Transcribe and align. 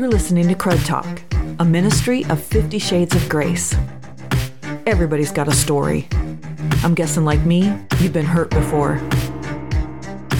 You're 0.00 0.08
listening 0.08 0.48
to 0.48 0.54
Crud 0.54 0.82
Talk, 0.86 1.20
a 1.58 1.64
ministry 1.66 2.24
of 2.30 2.42
50 2.42 2.78
Shades 2.78 3.14
of 3.14 3.28
Grace. 3.28 3.76
Everybody's 4.86 5.30
got 5.30 5.46
a 5.46 5.52
story. 5.52 6.08
I'm 6.82 6.94
guessing, 6.94 7.26
like 7.26 7.44
me, 7.44 7.78
you've 7.98 8.14
been 8.14 8.24
hurt 8.24 8.48
before. 8.48 8.94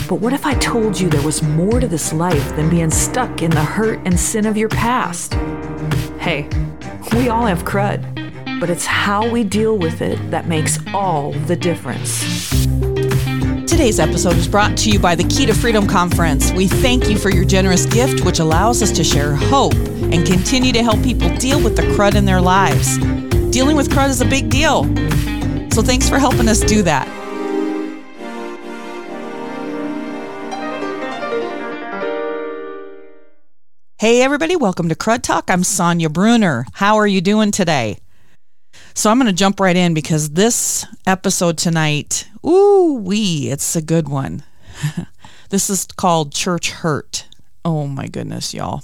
But 0.08 0.14
what 0.14 0.32
if 0.32 0.46
I 0.46 0.54
told 0.54 0.98
you 0.98 1.10
there 1.10 1.20
was 1.20 1.42
more 1.42 1.78
to 1.78 1.86
this 1.86 2.10
life 2.10 2.56
than 2.56 2.70
being 2.70 2.90
stuck 2.90 3.42
in 3.42 3.50
the 3.50 3.62
hurt 3.62 4.00
and 4.06 4.18
sin 4.18 4.46
of 4.46 4.56
your 4.56 4.70
past? 4.70 5.34
Hey, 6.18 6.48
we 7.12 7.28
all 7.28 7.44
have 7.44 7.66
crud, 7.66 8.60
but 8.60 8.70
it's 8.70 8.86
how 8.86 9.28
we 9.28 9.44
deal 9.44 9.76
with 9.76 10.00
it 10.00 10.30
that 10.30 10.48
makes 10.48 10.78
all 10.94 11.32
the 11.32 11.54
difference. 11.54 12.89
Today's 13.80 13.98
episode 13.98 14.36
is 14.36 14.46
brought 14.46 14.76
to 14.76 14.90
you 14.90 14.98
by 14.98 15.14
the 15.14 15.24
Key 15.24 15.46
to 15.46 15.54
Freedom 15.54 15.86
Conference. 15.86 16.52
We 16.52 16.68
thank 16.68 17.08
you 17.08 17.16
for 17.16 17.30
your 17.30 17.46
generous 17.46 17.86
gift, 17.86 18.26
which 18.26 18.38
allows 18.38 18.82
us 18.82 18.92
to 18.92 19.02
share 19.02 19.34
hope 19.34 19.72
and 19.72 20.26
continue 20.26 20.70
to 20.74 20.82
help 20.82 21.02
people 21.02 21.34
deal 21.36 21.64
with 21.64 21.76
the 21.76 21.82
crud 21.94 22.14
in 22.14 22.26
their 22.26 22.42
lives. 22.42 22.98
Dealing 23.50 23.78
with 23.78 23.88
crud 23.88 24.10
is 24.10 24.20
a 24.20 24.26
big 24.26 24.50
deal. 24.50 24.84
So 25.70 25.80
thanks 25.80 26.10
for 26.10 26.18
helping 26.18 26.46
us 26.46 26.60
do 26.60 26.82
that. 26.82 27.08
Hey, 33.96 34.20
everybody, 34.20 34.56
welcome 34.56 34.90
to 34.90 34.94
Crud 34.94 35.22
Talk. 35.22 35.48
I'm 35.48 35.64
Sonya 35.64 36.10
Brunner. 36.10 36.66
How 36.74 36.96
are 36.96 37.06
you 37.06 37.22
doing 37.22 37.50
today? 37.50 37.96
So 38.94 39.10
I'm 39.10 39.18
going 39.18 39.26
to 39.26 39.32
jump 39.32 39.60
right 39.60 39.76
in 39.76 39.94
because 39.94 40.30
this 40.30 40.86
episode 41.06 41.58
tonight, 41.58 42.28
ooh 42.44 43.00
wee, 43.02 43.50
it's 43.50 43.76
a 43.76 43.82
good 43.82 44.08
one. 44.08 44.42
this 45.50 45.70
is 45.70 45.86
called 45.86 46.32
Church 46.32 46.70
Hurt. 46.70 47.26
Oh 47.64 47.86
my 47.86 48.06
goodness, 48.06 48.54
y'all. 48.54 48.82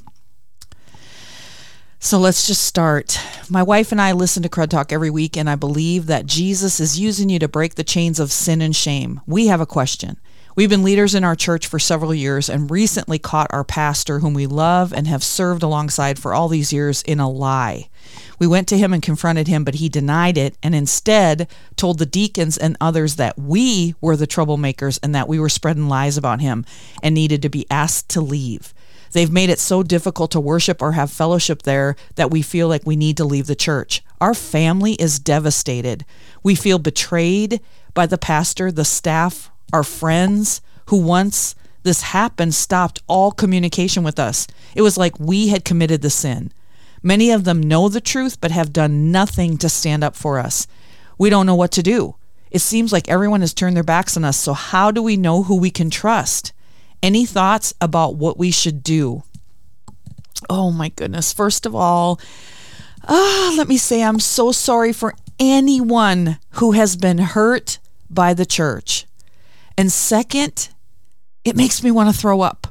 So 1.98 2.18
let's 2.18 2.46
just 2.46 2.62
start. 2.62 3.18
My 3.50 3.62
wife 3.62 3.90
and 3.90 4.00
I 4.00 4.12
listen 4.12 4.42
to 4.44 4.48
Crud 4.48 4.68
Talk 4.68 4.92
every 4.92 5.10
week, 5.10 5.36
and 5.36 5.50
I 5.50 5.56
believe 5.56 6.06
that 6.06 6.26
Jesus 6.26 6.78
is 6.78 7.00
using 7.00 7.28
you 7.28 7.38
to 7.40 7.48
break 7.48 7.74
the 7.74 7.82
chains 7.82 8.20
of 8.20 8.30
sin 8.30 8.60
and 8.60 8.76
shame. 8.76 9.20
We 9.26 9.48
have 9.48 9.60
a 9.60 9.66
question. 9.66 10.18
We've 10.54 10.70
been 10.70 10.84
leaders 10.84 11.14
in 11.14 11.24
our 11.24 11.34
church 11.34 11.66
for 11.66 11.78
several 11.78 12.14
years 12.14 12.48
and 12.48 12.70
recently 12.70 13.18
caught 13.18 13.52
our 13.52 13.64
pastor, 13.64 14.20
whom 14.20 14.34
we 14.34 14.46
love 14.46 14.92
and 14.92 15.06
have 15.06 15.24
served 15.24 15.62
alongside 15.62 16.18
for 16.18 16.32
all 16.32 16.48
these 16.48 16.72
years, 16.72 17.02
in 17.02 17.18
a 17.18 17.28
lie. 17.28 17.90
We 18.38 18.46
went 18.46 18.68
to 18.68 18.78
him 18.78 18.92
and 18.92 19.02
confronted 19.02 19.48
him, 19.48 19.64
but 19.64 19.76
he 19.76 19.88
denied 19.88 20.36
it 20.36 20.56
and 20.62 20.74
instead 20.74 21.48
told 21.76 21.98
the 21.98 22.06
deacons 22.06 22.58
and 22.58 22.76
others 22.80 23.16
that 23.16 23.38
we 23.38 23.94
were 24.00 24.16
the 24.16 24.26
troublemakers 24.26 24.98
and 25.02 25.14
that 25.14 25.28
we 25.28 25.38
were 25.38 25.48
spreading 25.48 25.88
lies 25.88 26.16
about 26.16 26.40
him 26.40 26.64
and 27.02 27.14
needed 27.14 27.42
to 27.42 27.48
be 27.48 27.66
asked 27.70 28.08
to 28.10 28.20
leave. 28.20 28.74
They've 29.12 29.32
made 29.32 29.50
it 29.50 29.58
so 29.58 29.82
difficult 29.82 30.30
to 30.32 30.40
worship 30.40 30.82
or 30.82 30.92
have 30.92 31.10
fellowship 31.10 31.62
there 31.62 31.96
that 32.16 32.30
we 32.30 32.42
feel 32.42 32.68
like 32.68 32.82
we 32.84 32.96
need 32.96 33.16
to 33.16 33.24
leave 33.24 33.46
the 33.46 33.54
church. 33.54 34.02
Our 34.20 34.34
family 34.34 34.94
is 34.94 35.18
devastated. 35.18 36.04
We 36.42 36.54
feel 36.54 36.78
betrayed 36.78 37.60
by 37.94 38.06
the 38.06 38.18
pastor, 38.18 38.70
the 38.70 38.84
staff, 38.84 39.50
our 39.72 39.84
friends 39.84 40.60
who 40.86 40.98
once 40.98 41.54
this 41.82 42.02
happened 42.02 42.54
stopped 42.54 43.00
all 43.06 43.30
communication 43.30 44.02
with 44.02 44.18
us. 44.18 44.46
It 44.74 44.82
was 44.82 44.98
like 44.98 45.20
we 45.20 45.48
had 45.48 45.64
committed 45.64 46.02
the 46.02 46.10
sin. 46.10 46.52
Many 47.06 47.30
of 47.30 47.44
them 47.44 47.62
know 47.62 47.88
the 47.88 48.00
truth 48.00 48.40
but 48.40 48.50
have 48.50 48.72
done 48.72 49.12
nothing 49.12 49.58
to 49.58 49.68
stand 49.68 50.02
up 50.02 50.16
for 50.16 50.40
us. 50.40 50.66
We 51.16 51.30
don't 51.30 51.46
know 51.46 51.54
what 51.54 51.70
to 51.72 51.82
do. 51.82 52.16
It 52.50 52.58
seems 52.58 52.92
like 52.92 53.08
everyone 53.08 53.42
has 53.42 53.54
turned 53.54 53.76
their 53.76 53.84
backs 53.84 54.16
on 54.16 54.24
us, 54.24 54.36
so 54.36 54.54
how 54.54 54.90
do 54.90 55.00
we 55.00 55.16
know 55.16 55.44
who 55.44 55.54
we 55.54 55.70
can 55.70 55.88
trust? 55.88 56.52
Any 57.04 57.24
thoughts 57.24 57.72
about 57.80 58.16
what 58.16 58.38
we 58.38 58.50
should 58.50 58.82
do? 58.82 59.22
Oh 60.50 60.72
my 60.72 60.88
goodness. 60.88 61.32
First 61.32 61.64
of 61.64 61.76
all, 61.76 62.20
ah, 63.06 63.54
let 63.56 63.68
me 63.68 63.76
say 63.76 64.02
I'm 64.02 64.18
so 64.18 64.50
sorry 64.50 64.92
for 64.92 65.14
anyone 65.38 66.40
who 66.54 66.72
has 66.72 66.96
been 66.96 67.18
hurt 67.18 67.78
by 68.10 68.34
the 68.34 68.44
church. 68.44 69.06
And 69.78 69.92
second, 69.92 70.70
it 71.44 71.54
makes 71.54 71.84
me 71.84 71.92
want 71.92 72.12
to 72.12 72.20
throw 72.20 72.40
up. 72.40 72.66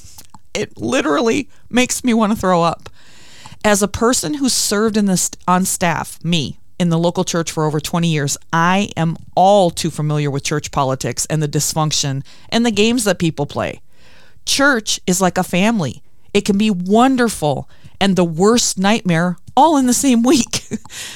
it 0.54 0.78
literally 0.78 1.50
makes 1.68 2.02
me 2.02 2.14
want 2.14 2.32
to 2.32 2.38
throw 2.38 2.62
up. 2.62 2.88
As 3.66 3.82
a 3.82 3.88
person 3.88 4.34
who 4.34 4.50
served 4.50 4.94
in 4.94 5.06
this 5.06 5.30
on 5.48 5.64
staff, 5.64 6.22
me, 6.22 6.58
in 6.78 6.90
the 6.90 6.98
local 6.98 7.24
church 7.24 7.50
for 7.50 7.64
over 7.64 7.80
20 7.80 8.06
years, 8.08 8.36
I 8.52 8.90
am 8.94 9.16
all 9.34 9.70
too 9.70 9.90
familiar 9.90 10.30
with 10.30 10.44
church 10.44 10.70
politics 10.70 11.24
and 11.30 11.42
the 11.42 11.48
dysfunction 11.48 12.22
and 12.50 12.66
the 12.66 12.70
games 12.70 13.04
that 13.04 13.18
people 13.18 13.46
play. 13.46 13.80
Church 14.44 15.00
is 15.06 15.22
like 15.22 15.38
a 15.38 15.42
family. 15.42 16.02
It 16.34 16.42
can 16.42 16.58
be 16.58 16.70
wonderful 16.70 17.66
and 17.98 18.16
the 18.16 18.24
worst 18.24 18.78
nightmare 18.78 19.38
all 19.56 19.78
in 19.78 19.86
the 19.86 19.94
same 19.94 20.22
week, 20.24 20.68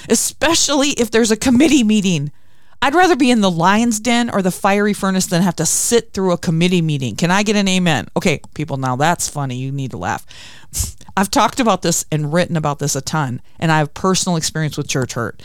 especially 0.09 0.93
if 0.93 1.11
there's 1.11 1.31
a 1.31 1.37
committee 1.37 1.85
meeting 1.85 2.33
I'd 2.81 2.95
rather 2.95 3.17
be 3.17 3.31
in 3.31 3.41
the 3.41 3.51
lion's 3.51 3.99
den 3.99 4.31
or 4.31 4.41
the 4.41 4.53
fiery 4.53 4.93
furnace 4.93 5.27
than 5.27 5.43
have 5.43 5.57
to 5.57 5.67
sit 5.67 6.13
through 6.13 6.33
a 6.33 6.39
committee 6.39 6.83
meeting. 6.83 7.17
Can 7.17 7.31
I 7.31 7.43
get 7.43 7.57
an 7.57 7.67
amen? 7.67 8.07
Okay, 8.17 8.41
people, 8.55 8.77
now 8.77 8.95
that's 8.95 9.29
funny. 9.29 9.57
You 9.57 9.73
need 9.73 9.91
to 9.91 9.97
laugh. 9.97 10.25
I've 11.17 11.31
talked 11.31 11.59
about 11.59 11.83
this 11.83 12.05
and 12.13 12.33
written 12.33 12.57
about 12.57 12.79
this 12.79 12.95
a 12.95 13.01
ton, 13.01 13.43
and 13.59 13.73
I 13.73 13.79
have 13.79 13.95
personal 13.95 14.37
experience 14.37 14.77
with 14.77 14.89
church 14.89 15.15
hurt. 15.15 15.43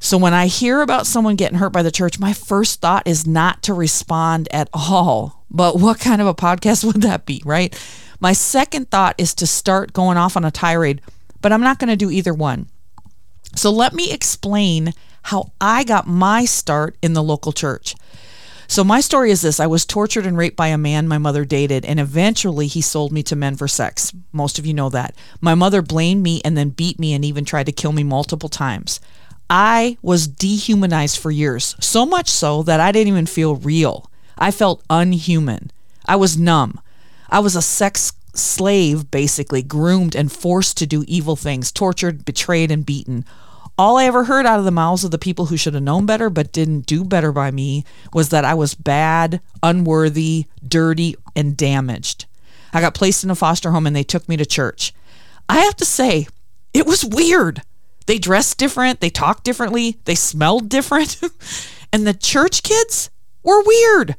So 0.00 0.18
when 0.18 0.34
I 0.34 0.46
hear 0.46 0.80
about 0.80 1.06
someone 1.06 1.36
getting 1.36 1.58
hurt 1.58 1.72
by 1.72 1.82
the 1.82 1.90
church, 1.92 2.18
my 2.18 2.32
first 2.32 2.80
thought 2.80 3.06
is 3.06 3.26
not 3.26 3.62
to 3.64 3.74
respond 3.74 4.48
at 4.50 4.68
all. 4.72 5.44
But 5.50 5.78
what 5.78 6.00
kind 6.00 6.20
of 6.20 6.26
a 6.26 6.34
podcast 6.34 6.82
would 6.92 7.02
that 7.02 7.26
be, 7.26 7.42
right? 7.44 7.78
My 8.18 8.32
second 8.32 8.90
thought 8.90 9.14
is 9.18 9.34
to 9.34 9.46
start 9.46 9.92
going 9.92 10.16
off 10.16 10.36
on 10.36 10.44
a 10.44 10.50
tirade, 10.50 11.00
but 11.40 11.52
I'm 11.52 11.60
not 11.60 11.78
going 11.78 11.88
to 11.88 11.96
do 11.96 12.10
either 12.10 12.34
one. 12.34 12.66
So 13.54 13.70
let 13.70 13.92
me 13.92 14.12
explain 14.12 14.92
how 15.22 15.52
I 15.60 15.84
got 15.84 16.06
my 16.06 16.44
start 16.44 16.96
in 17.02 17.12
the 17.12 17.22
local 17.22 17.52
church. 17.52 17.94
So, 18.70 18.84
my 18.84 19.00
story 19.00 19.32
is 19.32 19.42
this 19.42 19.58
I 19.58 19.66
was 19.66 19.84
tortured 19.84 20.26
and 20.26 20.36
raped 20.36 20.56
by 20.56 20.68
a 20.68 20.78
man 20.78 21.08
my 21.08 21.18
mother 21.18 21.44
dated, 21.44 21.84
and 21.84 21.98
eventually 21.98 22.68
he 22.68 22.80
sold 22.80 23.10
me 23.10 23.22
to 23.24 23.34
men 23.34 23.56
for 23.56 23.66
sex. 23.66 24.12
Most 24.32 24.60
of 24.60 24.66
you 24.66 24.72
know 24.72 24.88
that. 24.90 25.16
My 25.40 25.56
mother 25.56 25.82
blamed 25.82 26.22
me 26.22 26.40
and 26.44 26.56
then 26.56 26.70
beat 26.70 27.00
me 27.00 27.12
and 27.12 27.24
even 27.24 27.44
tried 27.44 27.66
to 27.66 27.72
kill 27.72 27.90
me 27.90 28.04
multiple 28.04 28.48
times. 28.48 29.00
I 29.50 29.98
was 30.02 30.28
dehumanized 30.28 31.18
for 31.18 31.32
years, 31.32 31.74
so 31.80 32.06
much 32.06 32.28
so 32.28 32.62
that 32.62 32.78
I 32.78 32.92
didn't 32.92 33.08
even 33.08 33.26
feel 33.26 33.56
real. 33.56 34.08
I 34.38 34.52
felt 34.52 34.84
unhuman. 34.88 35.72
I 36.06 36.14
was 36.14 36.38
numb. 36.38 36.80
I 37.28 37.40
was 37.40 37.56
a 37.56 37.62
sex 37.62 38.12
slave, 38.34 39.10
basically, 39.10 39.62
groomed 39.62 40.14
and 40.14 40.30
forced 40.30 40.76
to 40.78 40.86
do 40.86 41.04
evil 41.08 41.34
things, 41.34 41.72
tortured, 41.72 42.24
betrayed, 42.24 42.70
and 42.70 42.86
beaten 42.86 43.24
all 43.80 43.96
I 43.96 44.04
ever 44.04 44.24
heard 44.24 44.44
out 44.44 44.58
of 44.58 44.66
the 44.66 44.70
mouths 44.70 45.04
of 45.04 45.10
the 45.10 45.16
people 45.16 45.46
who 45.46 45.56
should 45.56 45.72
have 45.72 45.82
known 45.82 46.04
better 46.04 46.28
but 46.28 46.52
didn't 46.52 46.84
do 46.84 47.02
better 47.02 47.32
by 47.32 47.50
me 47.50 47.86
was 48.12 48.28
that 48.28 48.44
I 48.44 48.52
was 48.52 48.74
bad, 48.74 49.40
unworthy, 49.62 50.44
dirty, 50.68 51.16
and 51.34 51.56
damaged. 51.56 52.26
I 52.74 52.82
got 52.82 52.92
placed 52.92 53.24
in 53.24 53.30
a 53.30 53.34
foster 53.34 53.70
home 53.70 53.86
and 53.86 53.96
they 53.96 54.02
took 54.02 54.28
me 54.28 54.36
to 54.36 54.44
church. 54.44 54.92
I 55.48 55.60
have 55.60 55.76
to 55.76 55.86
say, 55.86 56.26
it 56.74 56.84
was 56.84 57.06
weird. 57.06 57.62
They 58.04 58.18
dressed 58.18 58.58
different, 58.58 59.00
they 59.00 59.08
talked 59.08 59.44
differently, 59.44 59.96
they 60.04 60.14
smelled 60.14 60.68
different. 60.68 61.18
and 61.92 62.06
the 62.06 62.12
church 62.12 62.62
kids 62.62 63.08
were 63.42 63.62
weird. 63.62 64.14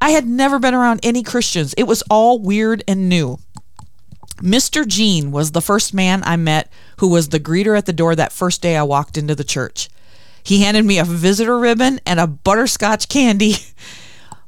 I 0.00 0.10
had 0.10 0.26
never 0.26 0.58
been 0.58 0.74
around 0.74 0.98
any 1.04 1.22
Christians. 1.22 1.74
It 1.74 1.84
was 1.84 2.02
all 2.10 2.40
weird 2.40 2.82
and 2.88 3.08
new. 3.08 3.38
Mr. 4.38 4.84
Jean 4.84 5.30
was 5.30 5.52
the 5.52 5.60
first 5.60 5.92
man 5.92 6.22
I 6.24 6.36
met 6.36 6.72
who 7.00 7.08
was 7.08 7.30
the 7.30 7.40
greeter 7.40 7.76
at 7.76 7.86
the 7.86 7.92
door 7.94 8.14
that 8.14 8.30
first 8.30 8.60
day 8.60 8.76
I 8.76 8.82
walked 8.82 9.16
into 9.16 9.34
the 9.34 9.42
church. 9.42 9.88
He 10.42 10.62
handed 10.62 10.84
me 10.84 10.98
a 10.98 11.04
visitor 11.04 11.58
ribbon 11.58 11.98
and 12.04 12.20
a 12.20 12.26
butterscotch 12.26 13.08
candy. 13.08 13.56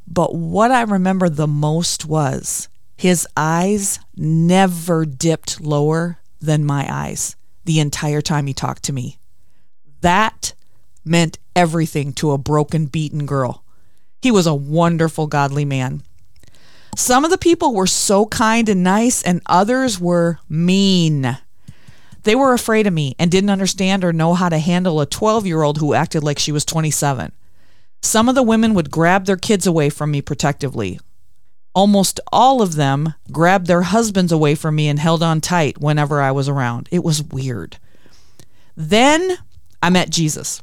But 0.04 0.34
what 0.34 0.70
I 0.70 0.82
remember 0.82 1.30
the 1.30 1.46
most 1.46 2.04
was 2.04 2.68
his 2.98 3.26
eyes 3.34 3.98
never 4.14 5.06
dipped 5.06 5.58
lower 5.58 6.18
than 6.38 6.66
my 6.66 6.86
eyes 6.92 7.34
the 7.64 7.80
entire 7.80 8.20
time 8.20 8.46
he 8.46 8.52
talked 8.52 8.82
to 8.84 8.92
me. 8.92 9.16
That 10.02 10.52
meant 11.02 11.38
everything 11.56 12.12
to 12.14 12.32
a 12.32 12.36
broken, 12.36 12.86
beaten 12.86 13.24
girl. 13.24 13.64
He 14.20 14.30
was 14.30 14.46
a 14.46 14.54
wonderful, 14.54 15.28
godly 15.28 15.64
man. 15.64 16.02
Some 16.94 17.24
of 17.24 17.30
the 17.30 17.38
people 17.38 17.74
were 17.74 17.86
so 17.86 18.26
kind 18.26 18.68
and 18.68 18.82
nice, 18.84 19.22
and 19.22 19.40
others 19.46 19.98
were 19.98 20.40
mean. 20.46 21.38
They 22.24 22.34
were 22.34 22.52
afraid 22.52 22.86
of 22.86 22.92
me 22.92 23.14
and 23.18 23.30
didn't 23.30 23.50
understand 23.50 24.04
or 24.04 24.12
know 24.12 24.34
how 24.34 24.48
to 24.48 24.58
handle 24.58 25.00
a 25.00 25.06
12 25.06 25.46
year 25.46 25.62
old 25.62 25.78
who 25.78 25.94
acted 25.94 26.22
like 26.22 26.38
she 26.38 26.52
was 26.52 26.64
27. 26.64 27.32
Some 28.00 28.28
of 28.28 28.34
the 28.34 28.42
women 28.42 28.74
would 28.74 28.90
grab 28.90 29.26
their 29.26 29.36
kids 29.36 29.66
away 29.66 29.90
from 29.90 30.10
me 30.10 30.20
protectively. 30.22 30.98
Almost 31.74 32.20
all 32.30 32.60
of 32.60 32.74
them 32.74 33.14
grabbed 33.30 33.66
their 33.66 33.82
husbands 33.82 34.30
away 34.30 34.54
from 34.54 34.74
me 34.74 34.88
and 34.88 34.98
held 34.98 35.22
on 35.22 35.40
tight 35.40 35.78
whenever 35.78 36.20
I 36.20 36.30
was 36.30 36.48
around. 36.48 36.88
It 36.92 37.02
was 37.02 37.22
weird. 37.22 37.78
Then 38.76 39.38
I 39.82 39.90
met 39.90 40.10
Jesus. 40.10 40.62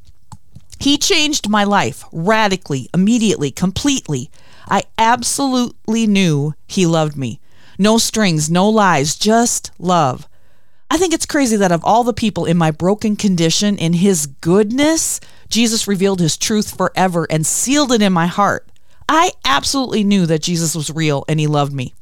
He 0.80 0.98
changed 0.98 1.50
my 1.50 1.64
life 1.64 2.06
radically, 2.12 2.90
immediately, 2.94 3.52
completely. 3.52 4.30
I 4.68 4.84
absolutely 4.98 6.08
knew 6.08 6.54
he 6.68 6.86
loved 6.86 7.18
me. 7.18 7.42
No 7.78 7.98
strings, 7.98 8.50
no 8.50 8.70
lies, 8.70 9.16
just 9.16 9.72
love. 9.80 10.29
I 10.92 10.98
think 10.98 11.14
it's 11.14 11.26
crazy 11.26 11.56
that 11.58 11.72
of 11.72 11.84
all 11.86 12.04
the 12.04 12.14
people 12.14 12.46
in 12.46 12.58
my 12.58 12.72
broken 12.72 13.16
condition, 13.16 13.78
in 13.78 13.94
his 13.94 14.26
goodness, 14.26 15.20
Jesus 15.48 15.88
revealed 15.88 16.20
his 16.20 16.36
truth 16.36 16.76
forever 16.76 17.28
and 17.30 17.46
sealed 17.46 17.92
it 17.92 18.02
in 18.02 18.12
my 18.12 18.26
heart. 18.26 18.68
I 19.08 19.32
absolutely 19.46 20.04
knew 20.04 20.26
that 20.26 20.42
Jesus 20.42 20.76
was 20.76 20.90
real 20.90 21.26
and 21.28 21.40
he 21.40 21.48
loved 21.48 21.74
me. 21.74 21.94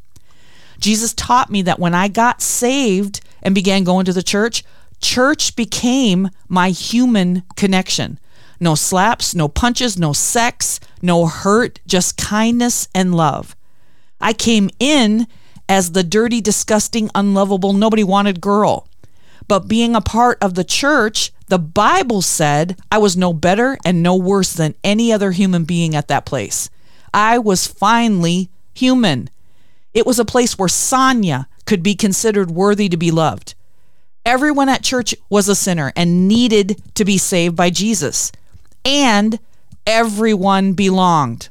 Jesus 0.79 1.13
taught 1.13 1.49
me 1.49 1.61
that 1.63 1.79
when 1.79 1.93
I 1.93 2.07
got 2.07 2.41
saved 2.41 3.21
and 3.41 3.55
began 3.55 3.83
going 3.83 4.05
to 4.05 4.13
the 4.13 4.23
church, 4.23 4.63
church 5.01 5.55
became 5.55 6.29
my 6.47 6.69
human 6.69 7.43
connection. 7.55 8.19
No 8.59 8.75
slaps, 8.75 9.35
no 9.35 9.47
punches, 9.47 9.97
no 9.97 10.13
sex, 10.13 10.79
no 11.01 11.27
hurt, 11.27 11.79
just 11.87 12.17
kindness 12.17 12.87
and 12.93 13.15
love. 13.15 13.55
I 14.19 14.33
came 14.33 14.69
in 14.79 15.27
as 15.69 15.91
the 15.91 16.03
dirty, 16.03 16.41
disgusting, 16.41 17.09
unlovable, 17.13 17.73
nobody 17.73 18.03
wanted 18.03 18.41
girl. 18.41 18.87
But 19.47 19.67
being 19.67 19.95
a 19.95 20.01
part 20.01 20.37
of 20.41 20.55
the 20.55 20.63
church, 20.63 21.31
the 21.47 21.59
Bible 21.59 22.21
said 22.21 22.77
I 22.91 22.97
was 22.97 23.15
no 23.15 23.33
better 23.33 23.77
and 23.85 24.03
no 24.03 24.15
worse 24.15 24.53
than 24.53 24.75
any 24.83 25.11
other 25.11 25.31
human 25.31 25.63
being 25.63 25.95
at 25.95 26.07
that 26.09 26.25
place. 26.25 26.69
I 27.13 27.37
was 27.37 27.67
finally 27.67 28.49
human. 28.73 29.29
It 29.93 30.05
was 30.05 30.19
a 30.19 30.25
place 30.25 30.57
where 30.57 30.67
Sonya 30.67 31.47
could 31.65 31.81
be 31.81 31.95
considered 31.95 32.51
worthy 32.51 32.89
to 32.89 32.97
be 32.97 33.11
loved. 33.11 33.55
Everyone 34.25 34.67
at 34.67 34.83
church 34.83 35.15
was 35.29 35.47
a 35.47 35.55
sinner 35.55 35.93
and 35.95 36.27
needed 36.27 36.81
to 36.95 37.05
be 37.05 37.17
saved 37.17 37.55
by 37.55 37.69
Jesus. 37.69 38.31
And 38.83 39.39
everyone 39.85 40.73
belonged. 40.73 41.49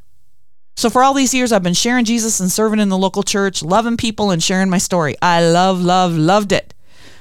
So, 0.77 0.91
for 0.91 1.03
all 1.03 1.15
these 1.15 1.33
years, 1.33 1.53
I've 1.53 1.63
been 1.63 1.73
sharing 1.73 2.05
Jesus 2.05 2.39
and 2.39 2.53
serving 2.53 2.81
in 2.81 2.91
the 2.91 2.99
local 2.99 3.23
church, 3.23 3.63
loving 3.63 3.97
people 3.97 4.31
and 4.31 4.43
sharing 4.43 4.69
my 4.69 4.77
story. 4.77 5.17
I 5.23 5.43
love, 5.43 5.81
love, 5.81 6.13
loved 6.13 6.53
it. 6.53 6.75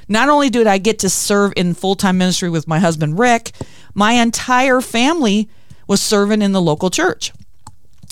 Not 0.10 0.28
only 0.28 0.50
did 0.50 0.68
I 0.68 0.78
get 0.78 1.00
to 1.00 1.10
serve 1.10 1.54
in 1.56 1.74
full 1.74 1.96
time 1.96 2.18
ministry 2.18 2.50
with 2.50 2.68
my 2.68 2.80
husband, 2.80 3.18
Rick, 3.18 3.54
my 3.94 4.12
entire 4.13 4.81
family 4.81 5.48
was 5.88 6.02
serving 6.02 6.42
in 6.42 6.52
the 6.52 6.62
local 6.62 6.90
church. 6.90 7.31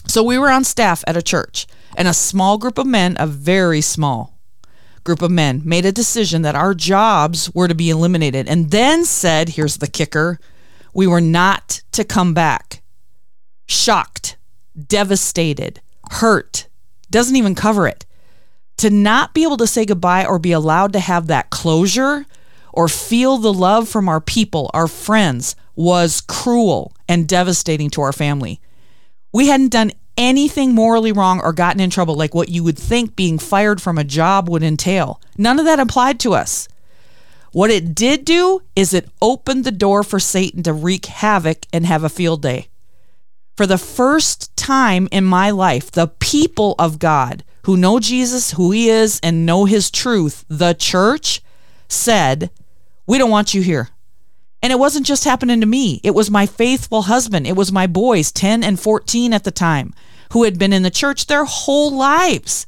So, 0.07 0.24
we 0.24 0.38
were 0.38 0.50
on 0.50 0.63
staff 0.63 1.04
at 1.07 1.18
a 1.18 1.22
church, 1.22 1.68
and 1.98 2.07
a 2.07 2.13
small 2.13 2.57
group 2.57 2.78
of 2.78 2.88
men, 2.88 3.18
a 3.19 3.28
very 3.28 3.81
small 3.81 4.39
group 5.04 5.22
of 5.22 5.30
men, 5.30 5.62
made 5.66 5.86
a 5.86 5.92
decision 5.92 6.44
that 6.44 6.56
our 6.56 6.74
jobs 6.74 7.54
were 7.54 7.68
to 7.68 7.75
be 7.75 7.89
eliminated 7.89 8.48
and 8.48 8.72
then 8.72 9.04
said, 9.04 9.50
here's 9.50 9.78
the 9.78 9.88
kicker, 9.88 10.39
we 10.94 11.06
were 11.06 11.19
not 11.19 11.81
to 11.92 12.06
come 12.06 12.34
back. 12.34 12.81
Shocked 13.66 14.38
devastated, 14.88 15.81
hurt, 16.12 16.68
doesn't 17.10 17.36
even 17.36 17.56
cover 17.56 17.88
it. 17.88 18.06
To 18.78 18.90
not 18.90 19.34
be 19.34 19.44
able 19.44 19.58
to 19.58 19.68
say 19.68 19.86
goodbye 19.86 20.25
or 20.25 20.40
be 20.40 20.52
allowed 20.52 20.94
to 20.94 21.00
have 21.00 21.28
that 21.28 21.50
closure 21.50 22.25
or 22.74 22.88
feel 22.88 23.38
the 23.38 23.54
love 23.54 23.88
from 23.88 24.10
our 24.10 24.20
people, 24.20 24.70
our 24.74 24.88
friends, 24.88 25.56
was 25.75 26.22
cruel 26.22 26.94
and 27.08 27.28
devastating 27.28 27.90
to 27.92 28.02
our 28.02 28.12
family. 28.12 28.60
We 29.31 29.48
hadn't 29.48 29.72
done 29.72 29.92
anything 30.18 30.74
morally 30.74 31.12
wrong 31.12 31.40
or 31.42 31.54
gotten 31.54 31.80
in 31.80 31.90
trouble 31.90 32.16
like 32.16 32.36
what 32.36 32.50
you 32.50 32.64
would 32.64 32.78
think 32.78 33.16
being 33.16 33.40
fired 33.40 33.81
from 33.81 33.98
a 33.98 34.04
job 34.04 34.50
would 34.50 34.64
entail. 34.64 35.22
None 35.38 35.60
of 35.60 35.66
that 35.66 35.80
applied 35.80 36.20
to 36.22 36.34
us. 36.34 36.68
What 37.52 37.70
it 37.70 37.94
did 37.94 38.25
do 38.25 38.62
is 38.75 38.94
it 38.94 39.10
opened 39.22 39.64
the 39.64 39.72
door 39.72 40.04
for 40.04 40.20
Satan 40.20 40.64
to 40.64 40.74
wreak 40.74 41.06
havoc 41.06 41.68
and 41.72 41.86
have 41.86 42.04
a 42.04 42.10
field 42.10 42.42
day 42.42 42.68
for 43.56 43.68
the 43.68 43.78
first 43.78 44.56
time 44.56 45.08
in 45.12 45.24
my 45.24 45.52
life, 45.52 45.92
the 45.92 46.08
people 46.08 46.76
of 46.80 47.00
God 47.00 47.44
who 47.66 47.78
know 47.78 48.00
Jesus, 48.00 48.52
who 48.52 48.72
he 48.72 48.90
is, 48.90 49.20
and 49.24 49.46
know 49.46 49.66
his 49.66 49.90
truth, 49.90 50.44
the 50.50 50.74
church 50.74 51.42
said, 51.88 52.50
We 53.08 53.18
don't 53.18 53.30
want 53.30 53.54
you 53.54 53.62
here. 53.62 53.90
And 54.62 54.72
it 54.72 54.80
wasn't 54.80 55.06
just 55.06 55.26
happening 55.26 55.60
to 55.60 55.66
me, 55.66 56.00
it 56.04 56.16
was 56.16 56.32
my 56.32 56.46
faithful 56.46 57.04
husband. 57.04 57.46
It 57.46 57.56
was 57.56 57.72
my 57.72 57.86
boys, 57.88 58.32
10 58.32 58.64
and 58.64 58.80
14 58.80 59.34
at 59.34 59.44
the 59.44 59.52
time, 59.52 59.94
who 60.32 60.44
had 60.44 60.58
been 60.58 60.74
in 60.74 60.84
the 60.84 60.90
church 60.90 61.28
their 61.28 61.46
whole 61.46 61.92
lives. 61.92 62.66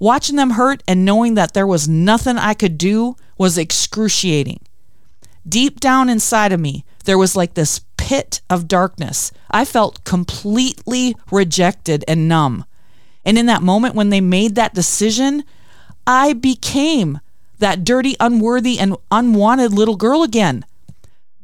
Watching 0.00 0.36
them 0.36 0.50
hurt 0.50 0.82
and 0.86 1.04
knowing 1.04 1.34
that 1.34 1.54
there 1.54 1.66
was 1.66 1.88
nothing 1.88 2.38
I 2.38 2.54
could 2.54 2.78
do 2.78 3.16
was 3.36 3.58
excruciating. 3.58 4.60
Deep 5.48 5.80
down 5.80 6.08
inside 6.08 6.52
of 6.52 6.60
me, 6.60 6.84
there 7.04 7.18
was 7.18 7.34
like 7.34 7.54
this 7.54 7.80
pit 8.08 8.40
of 8.48 8.66
darkness. 8.66 9.30
I 9.50 9.66
felt 9.66 10.02
completely 10.04 11.14
rejected 11.30 12.06
and 12.08 12.26
numb. 12.26 12.64
And 13.22 13.36
in 13.36 13.44
that 13.44 13.62
moment 13.62 13.94
when 13.94 14.08
they 14.08 14.22
made 14.22 14.54
that 14.54 14.72
decision, 14.72 15.44
I 16.06 16.32
became 16.32 17.20
that 17.58 17.84
dirty, 17.84 18.16
unworthy, 18.18 18.78
and 18.78 18.96
unwanted 19.10 19.74
little 19.74 19.96
girl 19.96 20.22
again. 20.22 20.64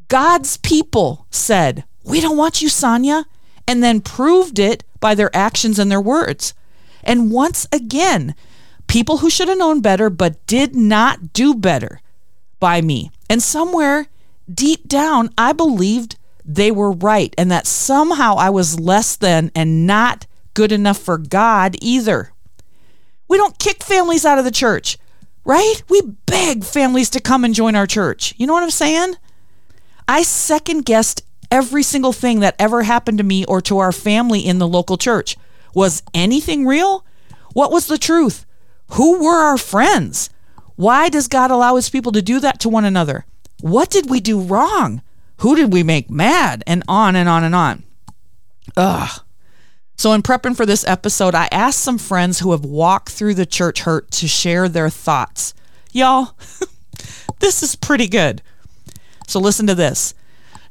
God's 0.09 0.57
people 0.57 1.27
said, 1.29 1.85
We 2.03 2.23
don't 2.23 2.39
want 2.39 2.63
you, 2.63 2.71
Sonya, 2.71 3.27
and 3.69 3.83
then 3.83 4.01
proved 4.01 4.59
it 4.59 4.85
by 5.01 5.15
their 5.15 5.37
actions 5.37 5.79
and 5.79 5.91
their 5.91 6.01
words. 6.01 6.55
And 7.03 7.31
once 7.31 7.67
again, 7.73 8.35
people 8.87 9.19
who 9.19 9.29
should 9.29 9.49
have 9.49 9.59
known 9.59 9.83
better 9.83 10.09
but 10.09 10.47
did 10.47 10.75
not 10.75 11.35
do 11.35 11.55
better 11.55 12.01
by 12.59 12.81
me. 12.81 13.11
And 13.29 13.43
somewhere 13.43 14.07
deep 14.51 14.89
down, 14.89 15.29
I 15.37 15.53
believed 15.53 16.17
they 16.45 16.71
were 16.71 16.93
right 16.93 17.35
and 17.39 17.51
that 17.51 17.67
somehow 17.67 18.37
I 18.37 18.51
was 18.51 18.79
less 18.79 19.17
than 19.17 19.51
and 19.55 19.87
not 19.87 20.27
good 20.53 20.73
enough 20.73 20.99
for 20.99 21.19
God 21.19 21.77
either. 21.81 22.33
We 23.29 23.37
don't 23.37 23.59
kick 23.59 23.83
families 23.83 24.25
out 24.25 24.39
of 24.39 24.45
the 24.45 24.51
church, 24.51 24.99
right? 25.45 25.83
We 25.89 26.03
beg 26.27 26.65
families 26.65 27.11
to 27.11 27.21
come 27.21 27.45
and 27.45 27.55
join 27.55 27.75
our 27.75 27.87
church. 27.87 28.35
You 28.37 28.47
know 28.47 28.53
what 28.53 28.63
I'm 28.63 28.71
saying? 28.71 29.17
I 30.07 30.23
second 30.23 30.85
guessed 30.85 31.23
every 31.51 31.83
single 31.83 32.13
thing 32.13 32.41
that 32.41 32.57
ever 32.59 32.83
happened 32.83 33.19
to 33.19 33.25
me 33.25 33.45
or 33.47 33.61
to 33.63 33.79
our 33.79 33.93
family 33.93 34.41
in 34.41 34.59
the 34.59 34.69
local 34.69 34.99
church. 34.99 35.37
Was 35.75 36.03
anything 36.13 36.67
real? 36.67 37.05
What 37.53 37.73
was 37.73 37.87
the 37.87 37.99
truth? 37.99 38.45
Who 38.93 39.25
were 39.25 39.41
our 39.41 39.57
friends? 39.57 40.31
Why 40.77 41.09
does 41.09 41.29
God 41.29 41.51
allow 41.51 41.77
his 41.77 41.89
people 41.89 42.13
to 42.13 42.23
do 42.23 42.41
that 42.41 42.61
to 42.61 42.69
one 42.69 42.85
another? 42.85 43.25
What 43.61 43.91
did 43.91 44.11
we 44.11 44.21
do 44.21 44.41
wrong? 44.41 45.03
Who 45.39 45.57
did 45.57 45.73
we 45.73 45.83
make 45.83 46.11
mad? 46.11 46.63
And 46.67 46.83
on 46.89 47.17
and 47.17 47.29
on 47.29 47.45
and 47.45 47.55
on. 47.55 47.85
Ugh. 48.77 49.21
So, 49.97 50.13
in 50.13 50.23
prepping 50.23 50.57
for 50.57 50.67
this 50.67 50.85
episode, 50.87 51.35
I 51.35 51.49
asked 51.53 51.79
some 51.79 51.99
friends 51.99 52.41
who 52.41 52.51
have 52.51 52.65
walked 52.65 53.11
through 53.11 53.35
the 53.35 53.47
church 53.47 53.83
hurt 53.83 54.11
to 54.13 54.27
share 54.27 54.69
their 54.69 54.91
thoughts. 54.91 55.55
Y'all, 55.93 56.37
this 57.39 57.63
is 57.63 57.77
pretty 57.77 58.09
good. 58.09 58.43
So, 59.29 59.39
listen 59.39 59.67
to 59.69 59.75
this. 59.75 60.15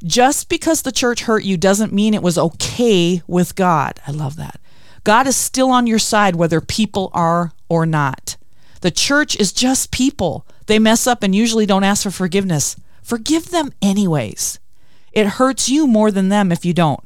Just 0.04 0.50
because 0.50 0.82
the 0.82 0.92
church 0.92 1.22
hurt 1.22 1.46
you 1.46 1.56
doesn't 1.56 1.94
mean 1.94 2.14
it 2.14 2.22
was 2.22 2.38
okay 2.38 3.22
with 3.26 3.56
God. 3.56 4.02
I 4.06 4.12
love 4.12 4.36
that. 4.36 4.60
God 5.06 5.28
is 5.28 5.38
still 5.38 5.72
on 5.72 5.88
your 5.88 6.00
side 6.00 6.36
whether 6.36 6.60
people 6.60 7.10
are 7.14 7.54
or 7.70 7.86
not. 7.86 8.36
The 8.82 8.92
church 8.92 9.38
is 9.38 9.54
just 9.54 9.92
people. 9.92 10.46
They 10.68 10.80
mess 10.80 11.08
up 11.08 11.24
and 11.24 11.34
usually 11.34 11.66
don't 11.66 11.86
ask 11.86 12.04
for 12.04 12.12
forgiveness. 12.12 12.76
Forgive 13.02 13.50
them 13.52 13.72
anyways. 13.82 14.60
It 15.14 15.28
hurts 15.28 15.70
you 15.70 15.88
more 15.88 16.12
than 16.12 16.30
them 16.30 16.52
if 16.52 16.66
you 16.66 16.74
don't. 16.74 17.00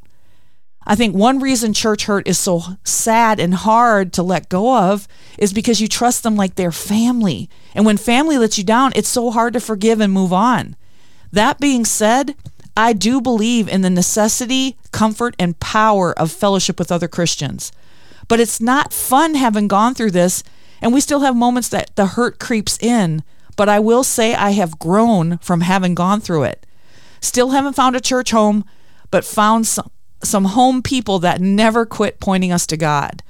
I 0.85 0.95
think 0.95 1.13
one 1.13 1.39
reason 1.39 1.73
church 1.73 2.05
hurt 2.05 2.27
is 2.27 2.39
so 2.39 2.61
sad 2.85 3.39
and 3.39 3.53
hard 3.53 4.13
to 4.13 4.23
let 4.23 4.47
go 4.47 4.77
of 4.77 5.07
is 5.37 5.51
because 5.51 5.81
you 5.81 5.89
trust 5.89 6.23
them 6.23 6.37
like 6.37 6.55
they're 6.55 6.71
family. 6.71 7.49
And 7.75 7.85
when 7.85 7.97
family 7.97 8.37
lets 8.37 8.57
you 8.57 8.63
down, 8.63 8.93
it's 8.95 9.09
so 9.09 9.29
hard 9.29 9.51
to 9.53 9.59
forgive 9.59 9.99
and 9.99 10.13
move 10.13 10.31
on. 10.31 10.77
That 11.33 11.59
being 11.59 11.83
said, 11.83 12.35
I 12.77 12.93
do 12.93 13.19
believe 13.19 13.67
in 13.67 13.81
the 13.81 13.89
necessity, 13.89 14.77
comfort, 14.91 15.35
and 15.37 15.59
power 15.59 16.17
of 16.17 16.31
fellowship 16.31 16.79
with 16.79 16.91
other 16.91 17.09
Christians. 17.09 17.73
But 18.29 18.39
it's 18.39 18.61
not 18.61 18.93
fun 18.93 19.35
having 19.35 19.67
gone 19.67 19.93
through 19.93 20.11
this, 20.11 20.41
and 20.81 20.93
we 20.93 21.01
still 21.01 21.19
have 21.19 21.35
moments 21.35 21.67
that 21.69 21.93
the 21.97 22.05
hurt 22.05 22.39
creeps 22.39 22.77
in 22.81 23.23
but 23.57 23.67
I 23.67 23.79
will 23.79 24.05
say 24.05 24.33
I 24.33 24.51
have 24.51 24.79
grown 24.79 25.39
from 25.39 25.61
having 25.61 25.95
gone 25.95 26.21
through 26.21 26.43
it. 26.43 26.65
Still 27.27 27.49
haven't 27.49 27.73
found 27.73 27.93
a 27.93 27.99
church 27.99 28.31
home, 28.31 28.63
but 29.11 29.25
found 29.25 29.67
some, 29.67 29.91
some 30.23 30.45
home 30.45 30.81
people 30.81 31.19
that 31.19 31.41
never 31.41 31.85
quit 31.85 32.21
pointing 32.21 32.53
us 32.53 32.65
to 32.67 32.77
God. 32.77 33.21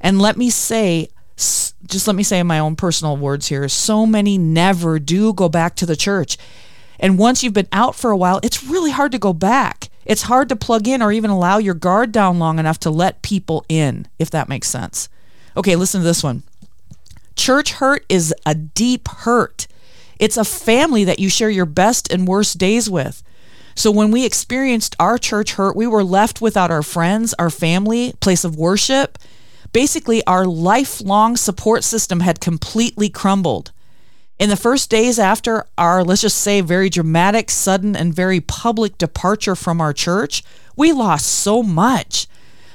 And 0.00 0.20
let 0.20 0.36
me 0.36 0.50
say, 0.50 1.08
just 1.36 2.08
let 2.08 2.16
me 2.16 2.24
say 2.24 2.40
in 2.40 2.48
my 2.48 2.58
own 2.58 2.74
personal 2.74 3.16
words 3.16 3.46
here, 3.46 3.68
so 3.68 4.04
many 4.06 4.38
never 4.38 4.98
do 4.98 5.32
go 5.32 5.48
back 5.48 5.76
to 5.76 5.86
the 5.86 5.94
church. 5.94 6.36
And 6.98 7.16
once 7.16 7.44
you've 7.44 7.54
been 7.54 7.68
out 7.70 7.94
for 7.94 8.10
a 8.10 8.16
while, 8.16 8.40
it's 8.42 8.64
really 8.64 8.90
hard 8.90 9.12
to 9.12 9.20
go 9.20 9.32
back. 9.32 9.88
It's 10.04 10.22
hard 10.22 10.48
to 10.48 10.56
plug 10.56 10.88
in 10.88 11.00
or 11.00 11.12
even 11.12 11.30
allow 11.30 11.58
your 11.58 11.74
guard 11.74 12.10
down 12.10 12.40
long 12.40 12.58
enough 12.58 12.80
to 12.80 12.90
let 12.90 13.22
people 13.22 13.64
in, 13.68 14.08
if 14.18 14.32
that 14.32 14.48
makes 14.48 14.66
sense. 14.68 15.08
Okay, 15.56 15.76
listen 15.76 16.00
to 16.00 16.04
this 16.04 16.24
one. 16.24 16.42
Church 17.36 17.74
hurt 17.74 18.04
is 18.08 18.34
a 18.44 18.56
deep 18.56 19.06
hurt. 19.06 19.68
It's 20.18 20.36
a 20.36 20.44
family 20.44 21.04
that 21.04 21.20
you 21.20 21.28
share 21.28 21.50
your 21.50 21.66
best 21.66 22.12
and 22.12 22.26
worst 22.26 22.58
days 22.58 22.90
with. 22.90 23.22
So 23.78 23.92
when 23.92 24.10
we 24.10 24.26
experienced 24.26 24.96
our 24.98 25.18
church 25.18 25.52
hurt, 25.52 25.76
we 25.76 25.86
were 25.86 26.02
left 26.02 26.40
without 26.40 26.72
our 26.72 26.82
friends, 26.82 27.32
our 27.38 27.48
family, 27.48 28.12
place 28.18 28.42
of 28.42 28.56
worship. 28.56 29.18
Basically, 29.72 30.20
our 30.26 30.46
lifelong 30.46 31.36
support 31.36 31.84
system 31.84 32.18
had 32.18 32.40
completely 32.40 33.08
crumbled. 33.08 33.70
In 34.36 34.48
the 34.48 34.56
first 34.56 34.90
days 34.90 35.20
after 35.20 35.64
our, 35.78 36.02
let's 36.02 36.22
just 36.22 36.38
say, 36.38 36.60
very 36.60 36.90
dramatic, 36.90 37.50
sudden, 37.50 37.94
and 37.94 38.12
very 38.12 38.40
public 38.40 38.98
departure 38.98 39.54
from 39.54 39.80
our 39.80 39.92
church, 39.92 40.42
we 40.74 40.90
lost 40.90 41.26
so 41.26 41.62
much. 41.62 42.26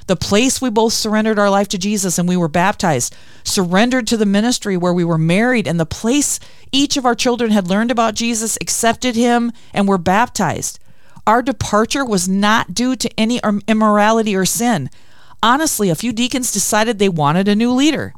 The 0.06 0.16
place 0.16 0.62
we 0.62 0.70
both 0.70 0.94
surrendered 0.94 1.38
our 1.38 1.50
life 1.50 1.68
to 1.68 1.78
Jesus 1.78 2.18
and 2.18 2.26
we 2.26 2.38
were 2.38 2.48
baptized, 2.48 3.14
surrendered 3.42 4.06
to 4.06 4.16
the 4.16 4.24
ministry 4.24 4.78
where 4.78 4.94
we 4.94 5.04
were 5.04 5.18
married, 5.18 5.68
and 5.68 5.78
the 5.78 5.84
place 5.84 6.40
each 6.72 6.96
of 6.96 7.04
our 7.04 7.14
children 7.14 7.50
had 7.50 7.68
learned 7.68 7.90
about 7.90 8.14
Jesus, 8.14 8.56
accepted 8.62 9.16
him, 9.16 9.52
and 9.74 9.86
were 9.86 9.98
baptized. 9.98 10.78
Our 11.26 11.42
departure 11.42 12.04
was 12.04 12.28
not 12.28 12.74
due 12.74 12.96
to 12.96 13.10
any 13.18 13.40
immorality 13.66 14.36
or 14.36 14.44
sin. 14.44 14.90
Honestly, 15.42 15.90
a 15.90 15.94
few 15.94 16.12
deacons 16.12 16.52
decided 16.52 16.98
they 16.98 17.08
wanted 17.08 17.48
a 17.48 17.56
new 17.56 17.72
leader. 17.72 18.14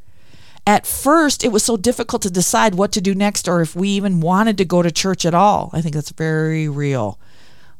At 0.66 0.86
first, 0.86 1.44
it 1.44 1.52
was 1.52 1.62
so 1.62 1.76
difficult 1.76 2.22
to 2.22 2.30
decide 2.30 2.74
what 2.74 2.90
to 2.92 3.00
do 3.00 3.14
next 3.14 3.46
or 3.46 3.60
if 3.60 3.76
we 3.76 3.88
even 3.90 4.20
wanted 4.20 4.58
to 4.58 4.64
go 4.64 4.82
to 4.82 4.90
church 4.90 5.24
at 5.24 5.34
all. 5.34 5.70
I 5.72 5.80
think 5.80 5.94
that's 5.94 6.10
very 6.10 6.68
real. 6.68 7.20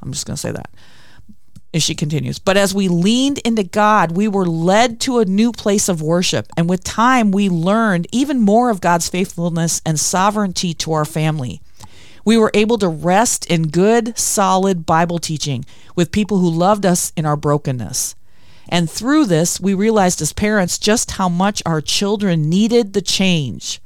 I'm 0.01 0.13
just 0.13 0.27
going 0.27 0.37
to 0.37 0.41
say 0.41 0.53
that. 0.53 0.71
As 1.75 1.83
she 1.83 1.97
continues, 1.97 2.39
but 2.39 2.57
as 2.57 2.73
we 2.73 2.89
leaned 2.89 3.39
into 3.39 3.65
God, 3.65 4.13
we 4.13 4.29
were 4.29 4.47
led 4.47 4.99
to 5.01 5.19
a 5.19 5.27
new 5.27 5.53
place 5.53 5.89
of 5.89 6.01
worship. 6.01 6.47
And 6.57 6.71
with 6.71 6.85
time, 6.85 7.33
we 7.33 7.51
learned 7.51 8.07
even 8.13 8.41
more 8.41 8.71
of 8.71 8.81
God's 8.81 9.09
faithfulness 9.09 9.83
and 9.85 10.01
sovereignty 10.01 10.73
to 10.75 10.93
our 10.93 11.05
family. 11.05 11.61
We 12.27 12.37
were 12.37 12.51
able 12.55 12.77
to 12.79 12.89
rest 12.89 13.47
in 13.47 13.69
good, 13.69 14.19
solid 14.19 14.85
Bible 14.85 15.21
teaching 15.21 15.65
with 15.95 16.11
people 16.11 16.39
who 16.39 16.51
loved 16.51 16.85
us 16.85 17.13
in 17.17 17.25
our 17.25 17.37
brokenness. 17.37 18.17
And 18.69 18.91
through 18.91 19.27
this, 19.27 19.61
we 19.61 19.75
realized 19.75 20.21
as 20.21 20.33
parents 20.33 20.77
just 20.77 21.13
how 21.13 21.29
much 21.29 21.63
our 21.65 21.81
children 21.81 22.51
needed 22.51 22.93
the 22.93 23.01
change. 23.01 23.81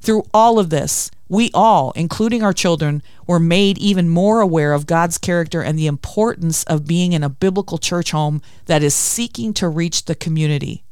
Through 0.00 0.24
all 0.32 0.58
of 0.58 0.70
this, 0.70 1.10
we 1.28 1.50
all, 1.52 1.92
including 1.92 2.42
our 2.42 2.54
children, 2.54 3.02
were 3.26 3.38
made 3.38 3.76
even 3.76 4.08
more 4.08 4.40
aware 4.40 4.72
of 4.72 4.86
God's 4.86 5.18
character 5.18 5.62
and 5.62 5.78
the 5.78 5.86
importance 5.86 6.64
of 6.64 6.86
being 6.86 7.12
in 7.12 7.22
a 7.22 7.28
biblical 7.28 7.76
church 7.76 8.10
home 8.12 8.40
that 8.66 8.82
is 8.82 8.94
seeking 8.94 9.52
to 9.54 9.68
reach 9.68 10.06
the 10.06 10.14
community. 10.14 10.82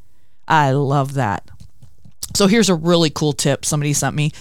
I 0.46 0.72
love 0.72 1.14
that. 1.14 1.48
So 2.34 2.46
here's 2.46 2.68
a 2.68 2.74
really 2.74 3.10
cool 3.10 3.32
tip 3.32 3.64
somebody 3.64 3.94
sent 3.94 4.14
me. 4.14 4.32